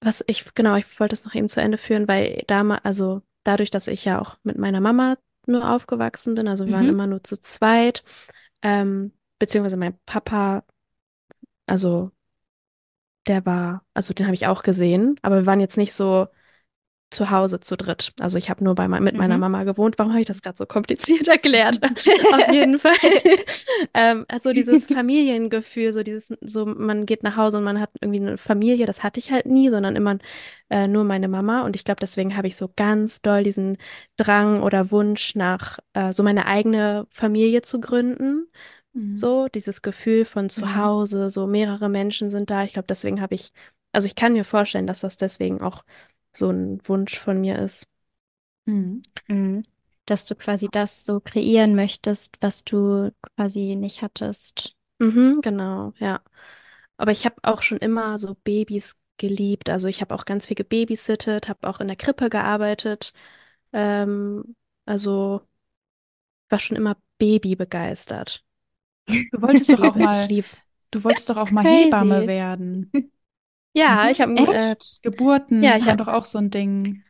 [0.00, 3.70] was ich, genau, ich wollte es noch eben zu Ende führen, weil damals, also dadurch,
[3.70, 5.16] dass ich ja auch mit meiner Mama
[5.46, 6.90] nur aufgewachsen bin, also wir waren Mhm.
[6.90, 8.04] immer nur zu zweit,
[8.62, 10.64] ähm, beziehungsweise mein Papa,
[11.66, 12.10] also
[13.26, 16.28] Der war, also den habe ich auch gesehen, aber wir waren jetzt nicht so
[17.16, 18.12] zu Hause zu dritt.
[18.20, 19.40] Also ich habe nur bei, mit meiner Mhm.
[19.40, 19.98] Mama gewohnt.
[19.98, 21.80] Warum habe ich das gerade so kompliziert erklärt?
[22.30, 22.94] Auf jeden Fall.
[23.94, 28.20] Ähm, also dieses Familiengefühl, so dieses, so man geht nach Hause und man hat irgendwie
[28.20, 30.18] eine Familie, das hatte ich halt nie, sondern immer
[30.70, 31.62] äh, nur meine Mama.
[31.62, 33.78] Und ich glaube, deswegen habe ich so ganz doll diesen
[34.16, 38.48] Drang oder Wunsch nach äh, so meine eigene Familie zu gründen.
[38.94, 39.14] Mhm.
[39.14, 40.76] So, dieses Gefühl von zu Mhm.
[40.76, 42.64] Hause, so mehrere Menschen sind da.
[42.64, 43.52] Ich glaube, deswegen habe ich,
[43.92, 45.84] also ich kann mir vorstellen, dass das deswegen auch
[46.36, 47.86] so ein Wunsch von mir ist.
[48.66, 49.02] Mhm.
[49.28, 49.64] Mhm.
[50.06, 54.74] Dass du quasi das so kreieren möchtest, was du quasi nicht hattest.
[54.98, 56.20] Mhm, genau, ja.
[56.96, 59.68] Aber ich habe auch schon immer so Babys geliebt.
[59.68, 63.12] Also ich habe auch ganz viel gebabysittet, habe auch in der Krippe gearbeitet.
[63.72, 65.42] Ähm, also
[66.48, 68.44] war schon immer Baby begeistert.
[69.32, 70.46] Du wolltest doch auch mal, lieb.
[70.90, 72.90] du wolltest doch auch mal Hebamme werden.
[73.76, 74.10] Ja, Mhm.
[74.10, 74.76] ich habe äh?
[75.02, 77.02] Geburten ja, ich waren habe doch auch so ein Ding,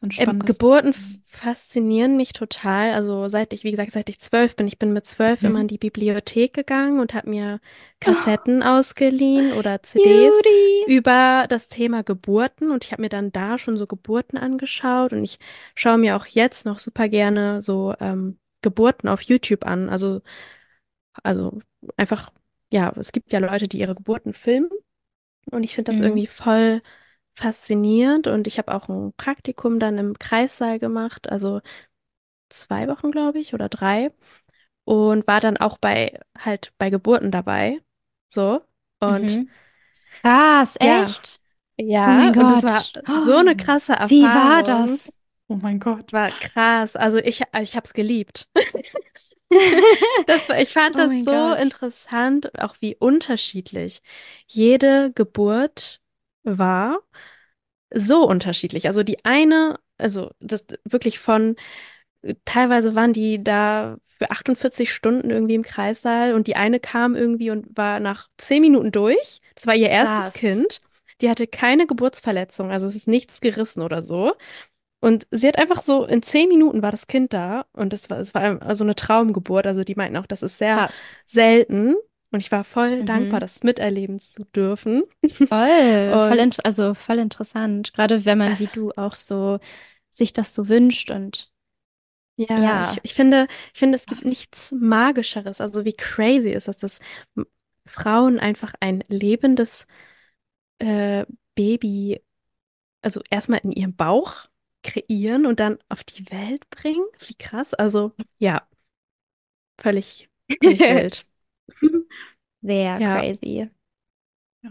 [0.00, 1.22] so ein spannendes Geburten Ding.
[1.26, 2.92] faszinieren mich total.
[2.92, 5.62] Also seit ich, wie gesagt, seit ich zwölf bin, ich bin mit zwölf immer Mhm.
[5.62, 7.60] in die Bibliothek gegangen und habe mir
[8.00, 10.84] Kassetten ausgeliehen oder CDs Judy.
[10.84, 15.22] über das Thema Geburten und ich habe mir dann da schon so Geburten angeschaut und
[15.24, 15.38] ich
[15.74, 19.88] schaue mir auch jetzt noch super gerne so ähm, Geburten auf YouTube an.
[19.88, 20.20] Also,
[21.22, 21.60] also
[21.96, 22.30] einfach,
[22.72, 24.70] ja, es gibt ja Leute, die ihre Geburten filmen
[25.50, 26.00] und ich finde das Mhm.
[26.00, 26.82] irgendwie voll
[27.34, 28.26] faszinierend.
[28.28, 31.60] Und ich habe auch ein Praktikum dann im Kreissaal gemacht, also
[32.50, 34.12] zwei Wochen, glaube ich, oder drei.
[34.84, 37.80] Und war dann auch bei, halt bei Geburten dabei.
[38.28, 38.62] So.
[39.00, 39.50] Und Mhm.
[40.10, 41.40] Krass, ja, echt?
[42.06, 44.62] Oh ja, mein und es war so eine krasse Wie war Erfahrung.
[44.62, 45.12] das?
[45.48, 46.12] Oh mein Gott.
[46.12, 46.96] War krass.
[46.96, 48.48] Also ich, ich habe es geliebt.
[50.26, 51.58] Das war, ich fand Oh das so Gott.
[51.58, 54.02] interessant, auch wie unterschiedlich
[54.46, 56.00] jede Geburt
[56.44, 57.00] war.
[57.94, 58.86] so unterschiedlich.
[58.88, 61.56] Also die eine, also das wirklich von,
[62.46, 67.50] teilweise waren die da für 48 Stunden irgendwie im Kreissaal und die eine kam irgendwie
[67.50, 69.40] und war nach 10 Minuten durch.
[69.56, 70.34] Das war ihr erstes Krass.
[70.34, 70.80] Kind.
[71.22, 74.34] Die hatte keine Geburtsverletzung, also es ist nichts gerissen oder so.
[75.00, 78.18] Und sie hat einfach so, in 10 Minuten war das Kind da und es war,
[78.18, 79.66] es war also eine Traumgeburt.
[79.66, 81.18] Also die meinten auch, das ist sehr Krass.
[81.26, 81.94] selten.
[82.32, 83.40] Und ich war voll dankbar, Mhm.
[83.40, 85.04] das miterleben zu dürfen.
[85.48, 87.92] Voll, voll, also voll interessant.
[87.92, 89.58] Gerade wenn man wie du auch so
[90.10, 91.52] sich das so wünscht und
[92.36, 92.96] ja, ich, ja.
[93.02, 95.60] ich finde, ich finde, es gibt nichts Magischeres.
[95.60, 97.00] Also wie crazy ist das, dass
[97.86, 99.86] Frauen einfach ein lebendes
[100.78, 102.22] äh, Baby,
[103.02, 104.48] also erstmal in ihrem Bauch
[104.82, 107.04] kreieren und dann auf die Welt bringen.
[107.26, 107.74] Wie krass.
[107.74, 108.66] Also ja,
[109.80, 110.28] völlig,
[110.62, 111.26] völlig wild.
[112.62, 113.70] Sehr Ja, crazy.
[114.62, 114.70] Ja.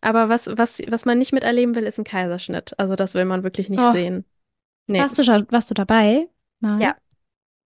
[0.00, 2.78] aber was, was, was man nicht miterleben will, ist ein Kaiserschnitt.
[2.78, 4.24] Also das will man wirklich nicht Oh, sehen.
[4.86, 4.98] Nee.
[5.00, 6.28] warst du schon, warst du dabei?
[6.60, 6.78] Mal?
[6.82, 6.96] Ja,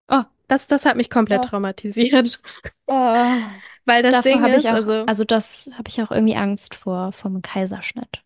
[0.09, 2.41] Oh, das, das hat mich komplett oh, traumatisiert.
[2.87, 3.51] oh.
[3.87, 6.37] Weil das Davor Ding habe ich ist, auch, also, also das habe ich auch irgendwie
[6.37, 8.23] Angst vor, vom Kaiserschnitt.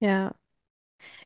[0.00, 0.32] ja.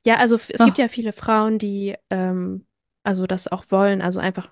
[0.09, 0.83] Ja, also es gibt Oh.
[0.83, 2.67] ja viele Frauen, die ähm,
[3.05, 4.51] also das auch wollen, also einfach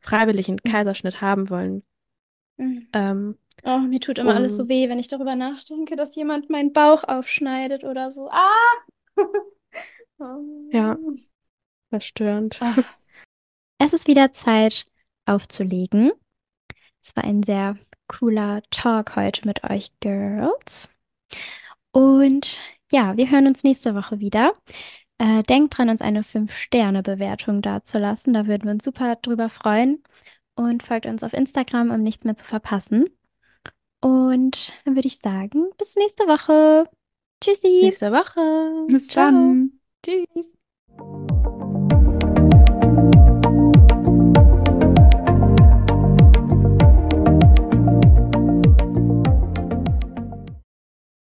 [0.00, 1.82] freiwillig einen Kaiserschnitt haben wollen.
[2.58, 2.88] Mhm.
[2.92, 6.48] Ähm, Oh, mir tut immer alles so um, weh, wenn ich darüber nachdenke, dass jemand
[6.50, 8.28] meinen Bauch aufschneidet oder so.
[8.30, 9.16] Ah!
[10.70, 11.16] ja, Oh.
[11.90, 12.60] verstörend.
[12.62, 12.74] Ah.
[13.78, 14.86] Es ist wieder Zeit
[15.26, 16.12] aufzulegen.
[17.04, 17.76] Es war ein sehr
[18.06, 20.88] cooler Talk heute mit euch Girls.
[21.90, 22.60] Und
[22.94, 24.54] ja, wir hören uns nächste Woche wieder.
[25.18, 28.32] Äh, denkt dran, uns eine 5-Sterne-Bewertung dazulassen.
[28.34, 30.04] Da würden wir uns super drüber freuen.
[30.54, 33.06] Und folgt uns auf Instagram, um nichts mehr zu verpassen.
[34.00, 36.88] Und dann würde ich sagen, bis nächste Woche.
[37.42, 37.80] Tschüssi.
[37.82, 38.86] Nächste Woche.
[38.86, 39.32] Bis Ciao.
[39.32, 39.80] dann.
[40.04, 40.56] Tschüss.